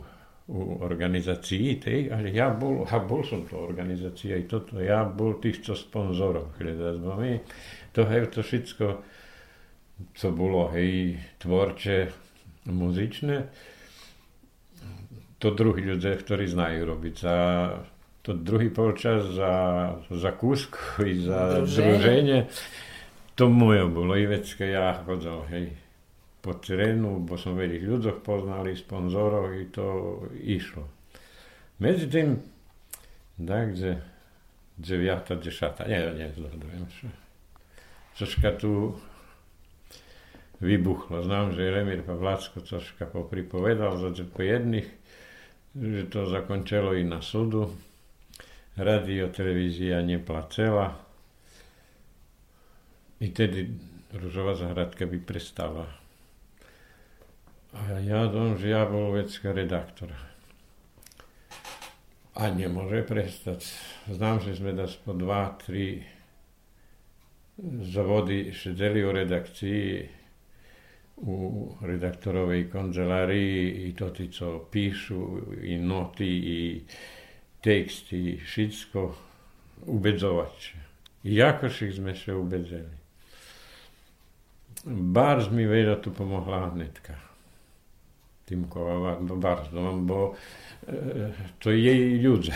u 0.52 0.60
organizácii 0.84 1.80
tej, 1.80 2.00
ale 2.12 2.32
ja 2.34 2.50
bol, 2.50 2.82
a 2.84 2.98
bol 2.98 3.22
som 3.24 3.46
to 3.46 3.56
organizácia 3.56 4.36
i 4.36 4.48
toto, 4.48 4.80
ja 4.82 5.04
bol 5.06 5.38
tých, 5.38 5.62
co 5.64 5.72
sponzorov 5.72 6.58
hľadať, 6.58 6.94
bo 6.98 7.14
my 7.14 7.32
to, 7.94 8.02
hej, 8.04 8.26
to 8.34 8.42
všetko, 8.42 8.86
co 10.12 10.26
bolo, 10.34 10.68
hej, 10.74 11.14
tvorče, 11.40 11.96
muzičné, 12.68 13.36
to 15.38 15.48
druhí 15.54 15.82
ľudia, 15.82 16.14
ktorí 16.18 16.46
znajú 16.46 16.80
robiť. 16.86 17.14
Za 17.18 17.36
to 18.22 18.38
druhý 18.38 18.70
polčas, 18.70 19.26
za, 19.34 19.54
za 20.06 20.30
kúsku 20.34 21.02
i 21.02 21.18
za 21.18 21.66
druženie, 21.66 22.46
to 23.34 23.50
moje 23.50 23.82
bolo. 23.90 24.14
I 24.14 24.30
vecka 24.30 24.62
ja 24.62 24.94
chodil, 25.02 25.38
hej, 25.50 25.66
po 26.42 26.54
terénu, 26.54 27.22
bo 27.22 27.34
som 27.38 27.58
veľa 27.58 27.82
ľuďoch 27.82 28.18
poznali, 28.22 28.78
sponzorov 28.78 29.54
i 29.58 29.66
to 29.70 29.86
išlo. 30.38 30.86
Tým, 31.82 32.38
takže 33.42 33.90
9, 34.78 35.42
10, 35.42 35.90
nie, 35.90 36.00
nie, 36.14 36.28
zhodujem 36.30 36.86
sa. 36.94 37.10
Troška 38.14 38.50
tu 38.54 38.94
vybuchlo. 40.62 41.26
Znam, 41.26 41.58
že 41.58 41.74
Remír 41.74 42.06
Pavlacko 42.06 42.62
troška 42.62 43.02
popripovedal, 43.10 43.98
že 44.14 44.22
po 44.22 44.46
jedných 44.46 44.86
že 45.72 46.04
to 46.12 46.28
zakončilo 46.28 46.92
i 46.92 47.04
na 47.04 47.24
súdu. 47.24 47.72
Radio, 48.72 49.28
televízia 49.28 50.00
neplacela. 50.00 50.96
I 53.20 53.28
tedy 53.28 53.68
Ružová 54.16 54.56
zahradka 54.56 55.04
by 55.04 55.20
prestala. 55.20 55.84
A 57.76 58.00
ja 58.00 58.24
dom, 58.32 58.56
že 58.56 58.72
ja 58.72 58.88
bol 58.88 59.12
vecka 59.12 59.52
redaktor. 59.52 60.16
A 62.32 62.48
nemôže 62.48 63.04
prestať. 63.04 63.68
Znám, 64.08 64.40
že 64.40 64.56
sme 64.56 64.72
das 64.72 64.96
po 64.96 65.12
dva, 65.12 65.52
tri 65.60 66.08
zavody 67.92 68.56
sedeli 68.56 69.04
u 69.04 69.12
redakcii 69.12 69.84
u 71.28 71.36
redaktorovej 71.84 72.72
kancelárii 72.72 73.84
i 73.84 73.92
to 73.92 74.08
tí, 74.16 74.32
co 74.32 74.64
píšu, 74.72 75.44
i 75.60 75.76
noty, 75.76 76.24
i 76.24 76.58
tekst 77.62 78.12
i 78.12 78.38
wszystko 78.38 79.14
ubedzować 79.86 80.74
Jako 81.24 81.68
še 81.68 81.86
jakoś 81.86 82.16
ich 82.16 82.18
się 82.18 82.36
ubedzeli. 82.38 82.96
Barz 84.86 85.50
mi 85.50 85.66
veda 85.66 85.96
tu 85.96 86.10
pomogla 86.10 86.74
netka. 86.74 87.14
Tymkowa, 88.46 89.16
barz, 89.20 89.68
bo 89.96 90.34
e, 90.88 90.92
to 91.60 91.70
jej 91.70 92.20
ljudze. 92.20 92.52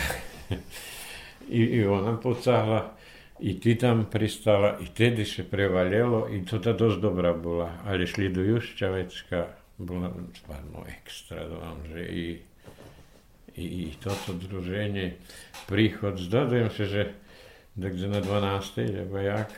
I, 1.49 1.59
I 1.59 1.87
ona 1.87 2.13
pocahla, 2.13 2.95
i 3.41 3.55
ti 3.61 3.77
tam 3.77 4.05
pristala 4.05 4.79
i 4.81 4.87
tedi 4.87 5.25
se 5.25 5.45
prevaljelo 5.45 6.29
i 6.29 6.45
to 6.45 6.59
ta 6.59 6.73
dost 6.73 7.01
dobra 7.01 7.33
bila, 7.33 7.73
ali 7.85 8.07
šli 8.07 8.29
do 8.29 8.41
Jušćavecka, 8.41 9.47
bila 9.79 10.13
stvarno 10.35 10.85
ekstra, 10.99 11.49
da 11.49 11.55
vam 11.55 11.79
že 11.93 12.03
i 12.03 12.39
i, 13.57 13.65
i 13.65 13.95
toto 14.01 14.33
druženje, 14.33 15.15
prihod, 15.67 16.19
zdadujem 16.19 16.71
se, 16.71 16.87
že 16.87 17.03
takže 17.81 18.09
na 18.09 18.21
12. 18.21 18.77
lebo 18.97 19.19
jak, 19.19 19.53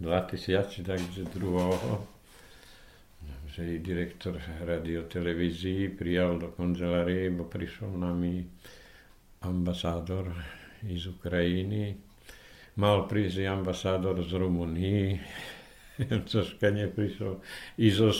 2000, 0.00 0.84
takže 0.84 1.24
druhého, 1.24 2.06
že 3.46 3.74
i 3.74 3.78
direktor 3.78 4.40
radiotelevizii 4.60 5.88
prijal 5.88 6.38
do 6.38 6.48
kancelárie, 6.54 7.30
bo 7.30 7.44
prišiel 7.44 7.90
nami 7.98 8.46
ambasádor 9.42 10.30
iz 10.86 11.06
Ukrajiny, 11.06 11.96
mal 12.78 13.10
prísť 13.10 13.50
ambasádor 13.50 14.22
z 14.22 14.32
Rumunii, 14.38 15.18
troška 16.30 16.70
neprišiel, 16.70 17.42
i 17.82 17.90
zo 17.90 18.14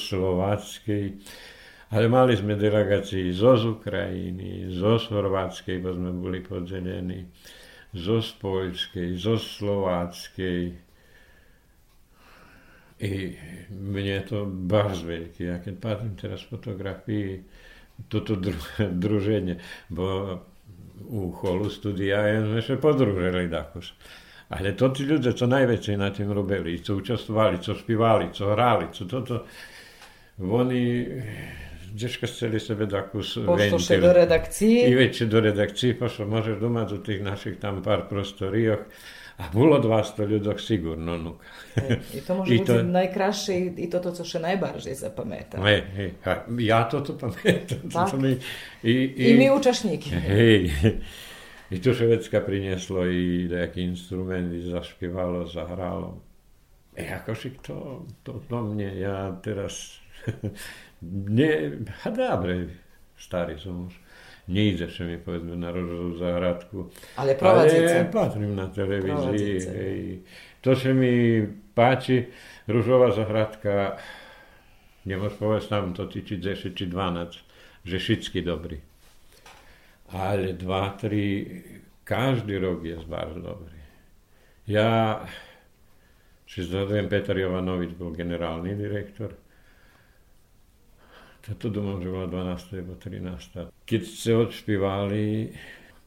ale 1.89 2.05
mali 2.09 2.37
sme 2.37 2.53
delegácii 2.53 3.33
zo 3.33 3.57
z 3.57 3.65
Ukrajiny, 3.65 4.69
zo 4.77 5.01
Chorvátskej, 5.01 5.81
bo 5.81 5.97
sme 5.97 6.13
boli 6.13 6.45
podzelení, 6.45 7.25
zo 7.97 8.21
z 8.21 8.37
zo 9.17 9.35
Slováckej. 9.41 10.77
I 12.99 13.13
mne 13.73 14.19
to 14.27 14.45
bardzo 14.45 15.07
veľký. 15.07 15.41
Ja 15.49 15.57
keď 15.63 15.75
patrím 15.81 16.15
teraz 16.19 16.45
fotografii, 16.45 17.41
toto 18.11 18.37
dru, 18.37 18.59
druženie, 19.03 19.57
bo 19.89 20.37
u 21.09 21.31
cholu 21.33 21.71
studia 21.71 22.27
sme 22.43 22.61
sa 22.61 22.77
podružili 22.77 23.49
takož. 23.49 23.97
Ale 24.49 24.73
to 24.73 24.93
tí 24.93 25.05
ľudia, 25.05 25.37
čo 25.37 25.45
najväčšie 25.45 25.95
na 25.97 26.09
tým 26.09 26.33
robili, 26.33 26.81
co 26.81 26.97
účastovali, 26.97 27.61
co 27.61 27.73
spívali, 27.77 28.33
co 28.33 28.45
hrali, 28.53 28.89
co 28.93 29.03
toto, 29.05 29.45
oni 30.41 31.05
Chceli 31.97 32.61
sebe 32.61 32.87
takú 32.87 33.23
Pošlo 33.23 33.79
še 33.79 33.99
do 34.03 34.13
redakciji. 34.13 34.91
I 34.91 34.95
već 34.95 35.23
do 35.31 35.41
redakciji, 35.41 35.95
pošlo 35.95 36.27
možeš 36.27 36.59
doma 36.61 36.85
do 36.85 36.99
tých 36.99 37.23
našich 37.23 37.57
tam 37.61 37.83
par 37.83 38.09
prostorijah, 38.09 38.85
a 39.39 39.47
bolo 39.55 39.79
200 39.79 40.27
ľudok 40.27 40.59
sigurno 40.59 41.15
nuka. 41.17 41.47
E, 41.77 41.99
I 42.15 42.21
to 42.21 42.35
može 42.35 42.51
biti 42.51 42.67
to... 42.75 42.83
najkraše 42.83 43.55
i 43.77 43.91
toto, 43.91 44.11
co 44.11 44.25
še 44.27 44.43
najbarže 44.43 44.95
zapamätá. 44.99 45.63
Hej, 45.63 45.83
hej, 45.95 46.11
ja 46.67 46.83
toto 46.91 47.15
pamätám. 47.15 47.87
Tak. 47.87 48.11
To 48.11 48.19
mi, 48.19 48.35
i, 48.83 48.95
i, 49.15 49.25
I 49.31 49.39
my 49.39 49.55
účastníky. 49.55 50.11
Hej, 50.11 50.75
i 51.75 51.79
to 51.79 51.95
Švedska 51.95 52.43
prinieslo 52.43 53.07
i 53.07 53.47
nejaký 53.47 53.87
instrument, 53.87 54.51
i 54.51 54.67
zašpívalo, 54.67 55.47
zahralo. 55.47 56.19
E 56.99 57.07
akože 57.07 57.63
to, 57.63 58.11
to 58.27 58.43
do 58.51 58.59
mne, 58.59 58.91
ja 58.99 59.31
teraz, 59.39 60.03
nie, 61.05 61.85
a 61.85 62.07
dobre, 62.11 62.73
starý 63.19 63.59
som 63.59 63.89
už. 63.89 63.95
Nejde 64.49 64.89
sa 64.89 65.05
mi, 65.05 65.21
povedzme, 65.21 65.61
na 65.61 65.69
rozhovú 65.69 66.17
záhradku. 66.17 66.89
Ale 67.21 67.37
provadzice. 67.37 68.01
Ale 68.01 68.09
patrím 68.09 68.57
na 68.57 68.73
televízii. 68.73 69.57
Hej. 69.61 70.01
To 70.65 70.73
sa 70.73 70.97
mi 70.97 71.45
páči. 71.77 72.33
Ružová 72.65 73.13
zahradka, 73.13 74.01
nemôžem 75.05 75.37
povedať 75.37 75.69
tam 75.69 75.93
to 75.93 76.09
či 76.09 76.41
10 76.41 76.73
či 76.73 76.85
12, 76.89 77.45
že 77.85 77.97
všetky 78.01 78.41
dobrý 78.41 78.81
ale 80.09 80.57
dva, 80.57 80.97
tri, 80.97 81.45
každý 82.05 82.57
rok 82.57 82.85
je 82.85 82.97
bardzo 83.05 83.41
dobrý. 83.41 83.79
Ja 84.69 85.21
si 86.49 86.65
zhodujem, 86.65 87.09
Peter 87.13 87.37
Jovanovič 87.37 87.93
bol 87.97 88.17
generálny 88.17 88.73
direktor. 88.73 89.37
Toto 91.49 91.73
domov, 91.73 92.05
že 92.05 92.13
bola 92.13 92.29
12. 92.29 92.77
alebo 92.77 92.93
13. 93.01 93.73
Keď 93.89 94.03
ste 94.05 94.31
odšpívali 94.37 95.49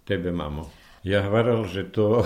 Tebe, 0.05 0.29
mamo, 0.29 0.69
ja 1.01 1.25
hovoril, 1.25 1.65
že 1.65 1.89
to 1.89 2.21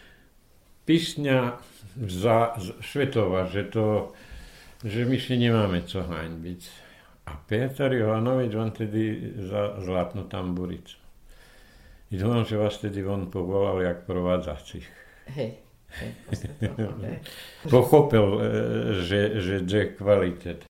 písňa 0.88 1.60
za, 2.00 2.56
Švetová, 2.80 3.44
že 3.52 3.68
to, 3.68 4.16
že 4.80 5.04
my 5.04 5.20
si 5.20 5.36
nemáme 5.36 5.84
co 5.84 6.00
haňbiť 6.00 6.60
a 7.28 7.36
Petar 7.36 7.92
Jovanović, 7.92 8.54
on 8.54 8.70
tedy 8.70 9.32
za 9.36 9.76
zlatnu 9.78 10.24
tamburicu. 10.24 10.96
I 12.10 12.18
dúfam, 12.18 12.42
že 12.44 12.58
vás 12.58 12.78
tedy 12.78 13.06
on 13.06 13.30
povolal 13.30 13.82
jak 13.82 14.02
provádzacích. 14.02 14.88
Hej. 15.26 15.52
Pochopil, 17.70 18.40
e, 18.40 18.46
že, 19.02 19.20
že 19.40 19.76
je 19.78 19.86
kvalitet. 19.94 20.69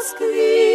Ja 0.00 0.69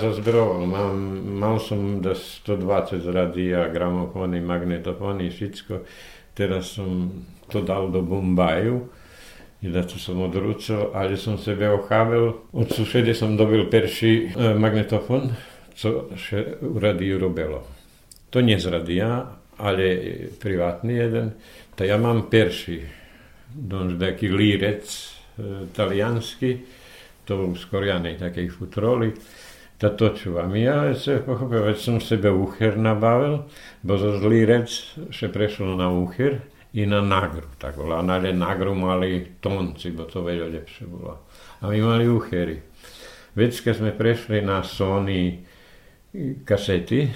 zazberoval. 0.00 0.64
Mám, 0.66 0.96
mal 1.36 1.56
som 1.60 2.00
120 2.00 3.04
a 3.52 3.68
gramofóny, 3.68 4.40
magnetofóny, 4.40 5.28
všetko. 5.28 5.84
Teraz 6.32 6.74
som 6.80 7.12
to 7.52 7.60
dal 7.60 7.92
do 7.92 8.00
Bombaju, 8.00 8.88
kde 9.60 9.82
to 9.84 10.00
som 10.00 10.24
odrúčil, 10.24 10.96
ale 10.96 11.20
som 11.20 11.36
sebe 11.36 11.68
ochável. 11.68 12.48
Od 12.56 12.68
susede 12.72 13.12
som 13.12 13.36
dobil 13.36 13.68
perší 13.68 14.32
e, 14.32 14.56
magnetofón, 14.56 15.36
co 15.76 16.16
še 16.16 16.64
u 16.64 16.80
radiu 16.80 17.20
robilo. 17.20 17.60
To 18.32 18.40
nie 18.40 18.56
z 18.56 18.72
radia, 18.72 19.36
ale 19.60 19.84
privátny 20.40 20.92
jeden. 20.96 21.26
To 21.76 21.84
ja 21.84 22.00
mám 22.00 22.32
perší, 22.32 22.80
taký 24.00 24.32
lírec 24.32 24.86
e, 24.88 25.68
taliansky, 25.76 26.80
to 27.28 27.52
z 27.54 27.64
Korianej 27.68 28.16
takej 28.16 28.48
futroli 28.48 29.12
to 29.80 29.88
točúvam. 29.96 30.52
Ja 30.60 30.92
sa 30.92 31.24
pochopil, 31.24 31.64
veď 31.64 31.78
som 31.80 31.96
sebe 32.04 32.28
úcher 32.28 32.76
nabavil, 32.76 33.48
bo 33.80 33.96
zo 33.96 34.20
zlý 34.20 34.44
rec 34.44 34.68
sa 35.08 35.26
prešlo 35.32 35.72
na 35.72 35.88
úcher 35.88 36.44
i 36.76 36.84
na 36.84 37.00
nagru. 37.00 37.48
Tak 37.56 37.80
bola. 37.80 38.04
Ale 38.04 38.36
nagru 38.36 38.76
mali 38.76 39.40
tonci, 39.40 39.96
bo 39.96 40.04
to 40.04 40.20
veľa 40.20 40.52
lepšie 40.52 40.84
bolo. 40.84 41.24
A 41.64 41.72
my 41.72 41.80
mali 41.80 42.04
úchery. 42.04 42.60
Veď 43.32 43.50
keď 43.64 43.74
sme 43.80 43.90
prešli 43.96 44.44
na 44.44 44.60
Sony 44.60 45.48
kasety, 46.44 47.08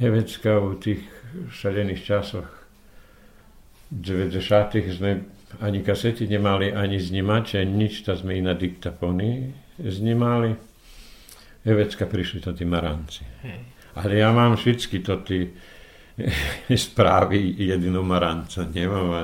je 0.00 0.08
vecka 0.08 0.56
v 0.56 0.72
tých 0.80 1.02
šalených 1.52 2.00
časoch 2.00 2.48
90. 3.92 4.40
sme 4.88 5.10
ani 5.60 5.84
kasety 5.84 6.26
nemali, 6.26 6.72
ani 6.72 6.98
znimače, 6.98 7.62
nič, 7.62 8.02
to 8.08 8.16
sme 8.16 8.40
i 8.40 8.42
na 8.42 8.56
diktafony 8.56 9.52
znímali. 9.78 10.73
Evecka 11.64 12.04
prišli 12.04 12.44
to 12.44 12.52
tí 12.52 12.68
maranci. 12.68 13.24
Hej. 13.44 13.60
Ale 13.94 14.12
ja 14.20 14.28
mám 14.30 14.56
všetky 14.60 15.00
to 15.00 15.24
tí 15.24 15.48
správy 16.88 17.40
jedinou 17.56 18.04
maranca. 18.04 18.68
Nemám 18.68 19.08
a 19.10 19.22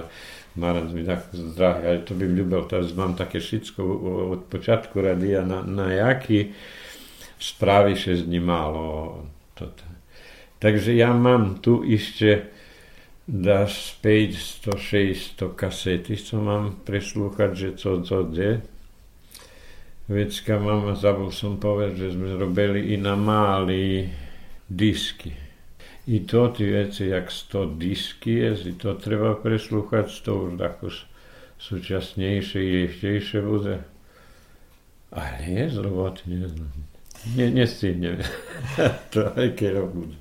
maranc 0.57 0.91
mi 0.93 1.05
tak 1.05 1.31
zdravý, 1.33 1.87
ale 1.87 2.01
to 2.03 2.17
by 2.17 2.25
mi 2.27 2.41
ľúbil. 2.41 2.67
Teraz 2.67 2.97
mám 2.97 3.15
také 3.15 3.39
všetko 3.39 3.81
od 4.35 4.41
počiatku 4.49 4.99
radia 4.99 5.45
na, 5.45 5.63
na 5.63 5.93
jaký 5.93 6.51
správy 7.41 7.97
sa 7.97 8.13
znímalo. 8.15 9.25
Toto. 9.57 9.85
Takže 10.61 10.93
ja 10.93 11.13
mám 11.17 11.61
tu 11.65 11.81
ešte 11.85 12.53
da 13.25 13.65
500-600 13.65 15.55
kasety, 15.55 16.17
co 16.17 16.37
mám 16.43 16.83
preslúchať, 16.85 17.51
že 17.55 17.69
co, 17.79 18.03
co 18.03 18.17
de. 18.23 18.61
Vecka 20.11 20.59
mama, 20.59 20.95
zabav 20.99 21.31
sam 21.31 21.61
poveže, 21.63 22.11
sme 22.11 22.35
robili 22.35 22.95
i 22.95 22.97
na 22.99 23.15
mali 23.17 24.11
diski. 24.69 25.31
I 26.07 26.27
to 26.27 26.49
ti 26.49 26.67
već 26.67 27.01
jak 27.01 27.31
sto 27.31 27.67
diski 27.67 28.33
je, 28.33 28.57
i 28.67 28.73
to 28.73 28.95
treba 28.95 29.35
presluchać, 29.35 30.21
to 30.21 30.35
už 30.35 30.59
tako 30.59 30.91
súčasnejšie 31.61 32.59
i 32.59 32.85
eštejšie 32.89 33.41
bude. 33.45 33.85
Ale 35.13 35.45
je 35.47 35.71
z 35.71 35.77
roboty, 35.77 36.23
ne 36.27 36.49
znam. 36.49 36.73
Nie, 37.37 37.51
nie 37.51 37.67
stihnem. 37.67 38.19
to 39.13 39.29
aj 39.37 39.55
keď 39.55 39.85
bude. 39.93 40.17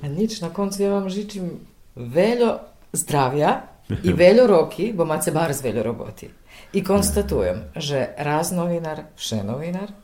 A 0.00 0.06
nič, 0.08 0.40
na 0.40 0.48
koncu 0.48 0.80
ja 0.80 0.94
vam 0.94 1.10
žičim 1.10 1.60
veľo 1.98 2.62
zdravia 2.94 3.66
i 3.90 4.14
veľo 4.14 4.46
roky, 4.46 4.94
bo 4.94 5.04
máte 5.04 5.34
bar 5.34 5.50
z 5.52 5.60
veľo 5.60 5.82
roboty. 5.82 6.30
I 6.74 6.82
konstatujem, 6.82 7.70
že 7.78 8.10
raz 8.18 8.50
novinar, 8.50 9.06
vše 9.14 9.46
novinar 9.46 9.94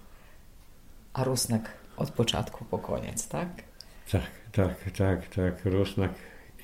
a 1.10 1.26
Rusnak 1.26 1.66
od 1.98 2.14
počátku 2.14 2.62
po 2.62 2.78
koniec, 2.78 3.18
tak? 3.26 3.66
Tak, 4.06 4.30
tak, 4.54 4.78
tak, 4.94 5.18
tak, 5.34 5.54
Rusnak 5.66 6.14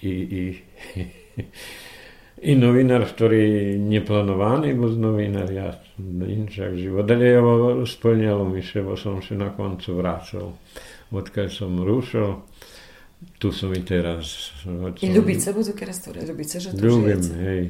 i, 0.06 0.14
i, 0.14 0.42
i 2.38 2.52
novinar, 2.54 3.02
ktorý 3.02 3.74
neplánovaný 3.82 4.78
bol 4.78 4.94
novinar, 4.94 5.50
ja 5.50 5.74
inšak 6.22 6.78
život. 6.78 7.10
Ale 7.10 7.26
ja 7.26 7.42
splňalo 7.82 8.46
mi 8.46 8.62
sa, 8.62 8.86
bo 8.86 8.94
som 8.94 9.18
sa 9.18 9.34
na 9.34 9.50
koncu 9.50 9.90
vrátil. 9.90 10.54
Odkiaľ 11.10 11.50
som 11.50 11.82
rušil, 11.82 12.46
tu 13.42 13.50
som 13.50 13.74
i 13.74 13.82
teraz. 13.82 14.54
I 15.02 15.10
ľubíte 15.10 15.50
budú 15.50 15.74
kerastúre? 15.74 16.22
Ľubíte, 16.22 16.62
že 16.62 16.70
tu 16.70 16.78
Ľubím, 16.78 17.26
hej 17.42 17.62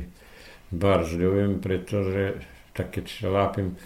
bar 0.71 1.07
ľujem, 1.07 1.63
pretože 1.63 2.43
tak 2.77 2.93
keď 2.93 3.05
šlápim, 3.09 3.77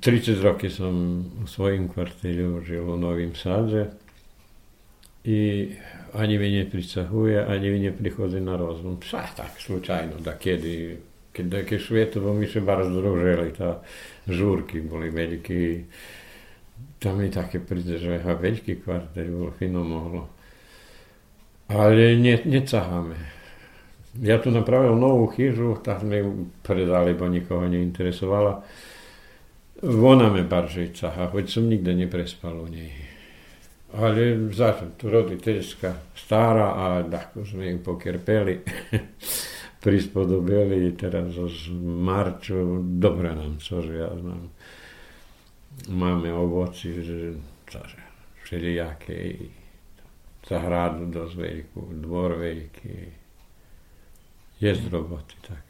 30 0.00 0.40
roky 0.40 0.72
som 0.72 1.24
v 1.44 1.48
svojim 1.48 1.92
kvartíri 1.92 2.44
žil 2.64 2.88
v 2.88 2.96
Novým 2.96 3.36
Sadze 3.36 3.92
i 5.28 5.68
ani 6.16 6.38
mi 6.40 6.48
neprisahuje, 6.64 7.44
ani 7.44 7.70
mi 7.70 7.78
neprichodzi 7.84 8.40
na 8.40 8.56
rozum. 8.56 8.96
Psa, 8.96 9.28
tak, 9.36 9.60
slučajno, 9.60 10.24
da 10.24 10.40
kedy, 10.40 10.96
keď 11.32 11.44
také 11.62 11.76
svetovo 11.76 12.32
mi 12.32 12.48
sa 12.48 12.64
bar 12.64 12.80
združili, 12.80 13.52
tá 13.52 13.84
žúrky 14.24 14.80
boli 14.80 15.12
veľký, 15.12 15.60
tam 16.96 17.20
mi 17.20 17.28
také 17.28 17.60
príde, 17.60 18.00
že 18.00 18.24
ha, 18.24 18.32
veľký 18.40 18.80
kvartel 18.80 19.28
bol 19.36 19.52
fino 19.52 19.84
mohlo. 19.84 20.32
Ale 21.68 22.16
ne, 22.16 22.40
necaháme. 22.48 23.37
Ja 24.16 24.40
tu 24.40 24.48
napravil 24.48 24.96
novú 24.96 25.28
chyžu, 25.28 25.76
tak 25.84 26.00
sme 26.00 26.24
ju 26.24 26.30
predali, 26.64 27.12
bo 27.12 27.28
nikoho 27.28 27.68
neinteresovala. 27.68 28.64
Ona 29.84 30.32
me 30.32 30.42
barže 30.42 30.90
cahá, 30.96 31.28
hoď 31.28 31.46
som 31.46 31.68
nikde 31.68 31.94
neprespal 31.94 32.56
u 32.56 32.66
nej. 32.66 32.90
Ale 33.94 34.52
zato, 34.52 34.96
tu 35.00 35.08
roditeľská 35.08 36.12
stará 36.12 36.76
a 36.76 36.84
tako 37.04 37.44
sme 37.44 37.72
ju 37.72 37.78
pokerpeli, 37.80 38.60
prispodobili 39.84 40.92
teraz 40.92 41.32
z 41.32 41.72
marču, 41.80 42.84
dobre 43.00 43.32
nám, 43.32 43.62
cože 43.62 43.94
ja 43.96 44.10
znam. 44.12 44.50
Máme 45.88 46.34
ovoci, 46.34 47.00
že, 47.00 47.38
cože, 47.70 48.02
všelijaké, 48.44 49.46
zahradu 50.42 51.06
dosť 51.06 51.34
veľkú, 51.38 51.80
dvor 52.02 52.34
veľký, 52.34 53.27
jest 54.60 54.88
roboty, 54.90 55.34
tak. 55.48 55.68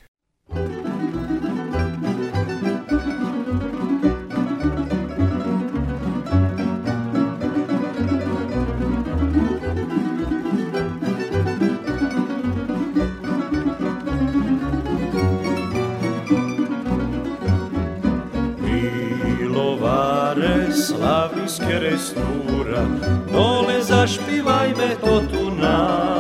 Slavijske 20.73 21.79
restura, 21.81 22.87
dole 23.33 23.83
zašpivaj 23.83 24.69
me 24.69 24.97
to 24.97 25.21
tu 25.21 25.51
nam. 25.51 26.18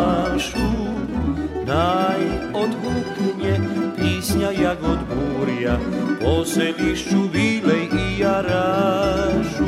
Po 6.38 6.44
selišću 6.44 7.16
vilej 7.32 7.88
i 7.92 8.20
jaražu. 8.20 9.66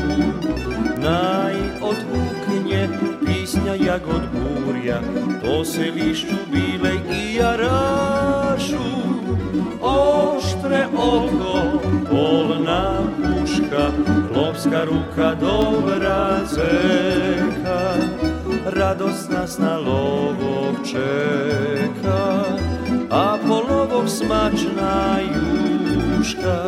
Naj 0.97 1.55
odhuknje 1.83 2.89
písňa 3.27 3.75
jak 3.75 4.03
od 4.07 4.23
búria, 4.33 5.01
po 5.43 5.65
selišću 5.65 6.37
vilej 6.53 6.99
i 7.11 7.35
jaražu. 7.35 8.87
Oštre 9.83 10.87
oko, 10.95 11.81
polna 12.11 13.03
puška, 13.19 13.91
klopska 14.33 14.85
ruka 14.85 15.35
dobra 15.41 16.39
zeka, 16.47 17.95
radost 18.67 19.31
nas 19.31 19.59
na 19.59 19.77
lovog 19.79 20.75
čeka, 20.91 22.45
a 23.11 23.39
polovog 23.49 24.09
smačna 24.09 25.19
juška. 26.21 26.65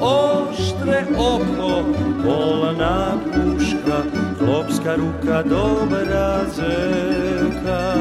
Oštre 0.00 1.04
oko, 1.16 1.84
polna 2.24 3.12
puška, 3.24 4.02
klopska 4.38 4.94
ruka 4.96 5.42
dobra 5.42 6.40
zeka, 6.56 7.94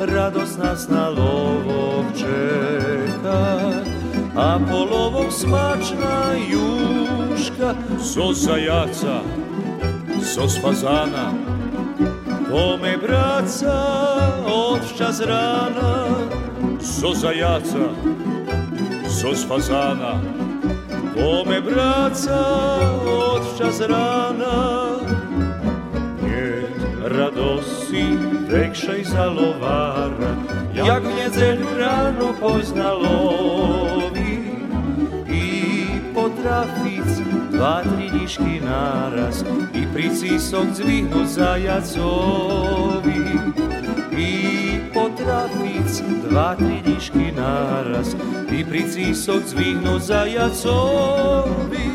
radost 0.00 0.58
nas 0.58 0.88
na 0.88 1.08
lovog 1.08 2.04
čeka, 2.16 3.58
a 4.36 4.58
polovog 4.70 5.32
smačna 5.32 6.32
juška, 6.50 7.74
so 7.98 8.32
zajaca, 8.32 9.20
so 10.22 10.48
fazana, 10.62 11.32
to 12.50 12.76
me 12.82 12.96
braca 12.96 13.82
od 14.46 14.80
čas 14.98 15.20
rana, 15.20 16.06
so 16.80 17.14
zajaca, 17.14 18.25
sos 19.16 19.44
fazana 19.48 20.20
Kome 21.14 21.60
braca 21.60 22.40
od 23.06 23.58
čas 23.58 23.80
rana. 23.80 24.56
Nie 26.22 26.52
radosi 27.08 28.04
większej 28.48 29.04
zalowara 29.04 30.32
Jak 30.74 31.02
niedziel 31.04 31.56
rano 31.78 32.34
poznalowi 32.40 34.38
I 35.32 35.52
potrafić 36.14 37.08
dva, 37.50 37.82
tri 37.82 38.10
diški 38.10 38.60
naraz 38.60 39.44
I 39.74 39.86
pricisok 39.94 40.66
zvihnu 40.74 41.26
zajacovi 41.26 43.24
I 44.18 44.65
potrafic 45.16 46.04
dva, 46.28 46.52
tri 46.60 46.84
dišky 46.84 47.32
náraz 47.32 48.12
i 48.52 48.60
pri 48.60 48.84
císok 48.84 49.48
zvihnúť 49.48 50.02
zajacovi 50.12 51.88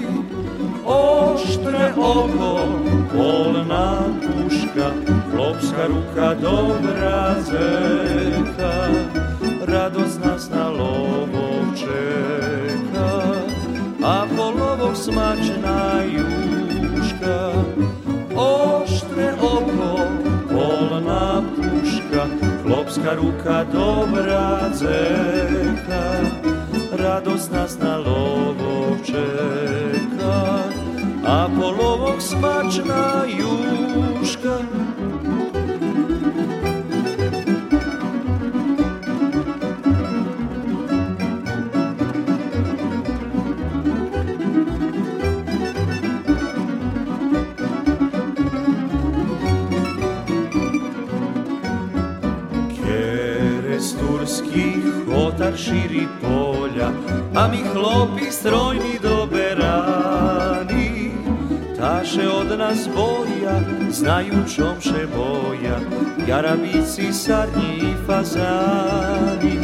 oštre 0.82 1.94
oko, 1.94 2.66
polná 3.14 4.10
puška, 4.26 4.90
chlopská 5.30 5.86
ruka, 5.86 6.34
dobrá 6.42 7.38
zeka, 7.46 8.90
radosť 9.70 10.18
nás 10.26 10.50
na 10.50 10.74
lovok 10.74 11.78
čeka 11.78 13.14
a 14.02 14.26
po 14.26 14.50
lovoch 14.50 14.98
smačná. 14.98 16.02
srpska 22.92 23.14
ruka 23.14 23.64
dobra 23.74 24.70
zeka, 24.74 26.04
radost 26.92 27.52
nas 27.52 27.80
na 27.80 27.98
lovo 27.98 28.98
čeka, 29.06 30.64
a 31.26 31.48
po 31.60 31.72
lovog 31.72 32.22
juška, 33.26 34.58
otar 55.52 55.58
širi 55.58 56.08
polja, 56.22 56.89
a 57.36 57.47
mi 57.47 57.58
chlopi 57.58 58.32
strojni 58.32 58.99
doberani. 59.02 59.52
Taše 61.80 62.30
od 62.30 62.60
nas 62.60 62.89
boja, 62.95 63.60
znaju 63.91 64.34
čomše 64.56 65.08
boja, 65.16 65.80
jarabici, 66.28 67.14
sarnji 67.14 67.78
i 67.78 67.93
fazani. 68.08 69.58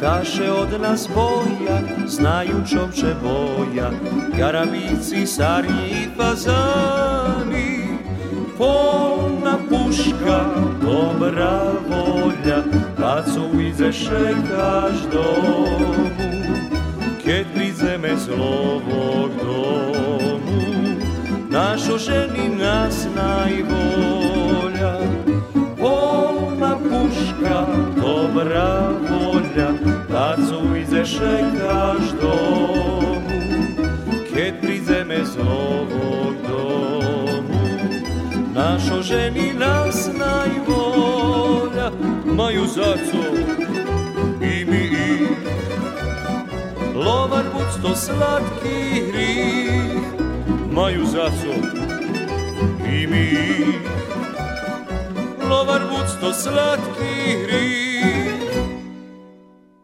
Taše 0.00 0.50
od 0.52 0.80
nas 0.80 1.08
boja, 1.14 1.80
znaju 2.06 2.62
čomše 2.70 3.14
boja, 3.22 3.90
jarabici, 4.38 5.26
sarnji 5.26 5.90
i 5.90 6.08
fazani. 6.16 7.86
Polna 8.58 9.58
puška, 9.68 10.44
dobra 10.82 11.60
volja, 11.88 12.62
kad 13.06 13.24
su 13.34 13.60
izeše 13.60 14.34
kaž 14.50 14.98
domu, 15.12 16.10
keď 17.24 17.46
prizeme 17.54 18.16
zlovog 18.16 19.30
domu, 19.42 20.58
našo 21.50 21.98
ženi 21.98 22.48
nas 22.58 23.06
najbolja. 23.16 24.94
Polna 25.78 26.74
puška, 26.82 27.66
dobra 27.96 28.90
volja, 29.10 29.70
kad 30.10 30.38
su 30.48 30.76
izeše 30.76 31.38
kaž 31.58 32.10
domu, 32.20 33.22
keď 34.34 34.52
prizeme 34.60 35.24
zlovog 35.24 36.34
domu, 36.48 37.54
našo 38.54 39.02
ženi 39.02 39.54
nas 39.54 40.10
najbolja, 40.18 40.65
maju 42.36 42.66
zaco 42.66 43.22
i 44.42 44.64
mi 44.64 44.84
i 44.84 45.26
Lovar 46.94 47.44
bucto 47.52 47.96
slatki 47.96 49.00
hrih 49.10 50.02
maju 50.72 51.06
zaco 51.06 51.54
i 52.92 53.06
mi 53.06 53.18
i 53.18 53.72
Lovar 55.50 55.82
bucto 55.90 56.32
slatki 56.32 57.36
hrih 57.46 57.76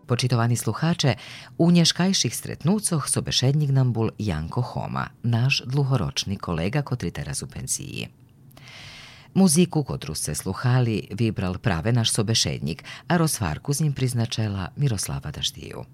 Počitovani 0.07 0.57
sluhače, 0.57 1.14
u 1.59 1.70
nješkajših 1.70 2.36
stretnucoh 2.36 3.09
sobešednjik 3.09 3.70
nam 3.70 3.92
bul 3.92 4.11
Janko 4.18 4.61
Homa, 4.61 5.07
naš 5.22 5.62
dluhoročni 5.66 6.36
kolega 6.36 6.82
kot 6.82 7.03
ritera 7.03 7.32
u 7.42 7.46
pensiji. 7.46 8.21
Muziku, 9.34 9.84
kotru 9.84 10.14
se 10.14 10.34
sluhali, 10.34 11.08
vibral 11.10 11.58
prave 11.58 11.92
naš 11.92 12.12
sobešednik, 12.12 12.84
a 13.06 13.16
rozvarku 13.16 13.72
z 13.72 13.80
njim 13.80 13.92
priznačela 13.92 14.68
Miroslava 14.76 15.30
Daždiju. 15.30 15.84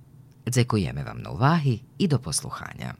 Dzekujeme 0.47 1.05
vam 1.05 1.23
na 1.23 1.31
uvahi 1.31 1.79
i 1.99 2.09
do 2.09 2.19
posluhanja. 2.19 2.95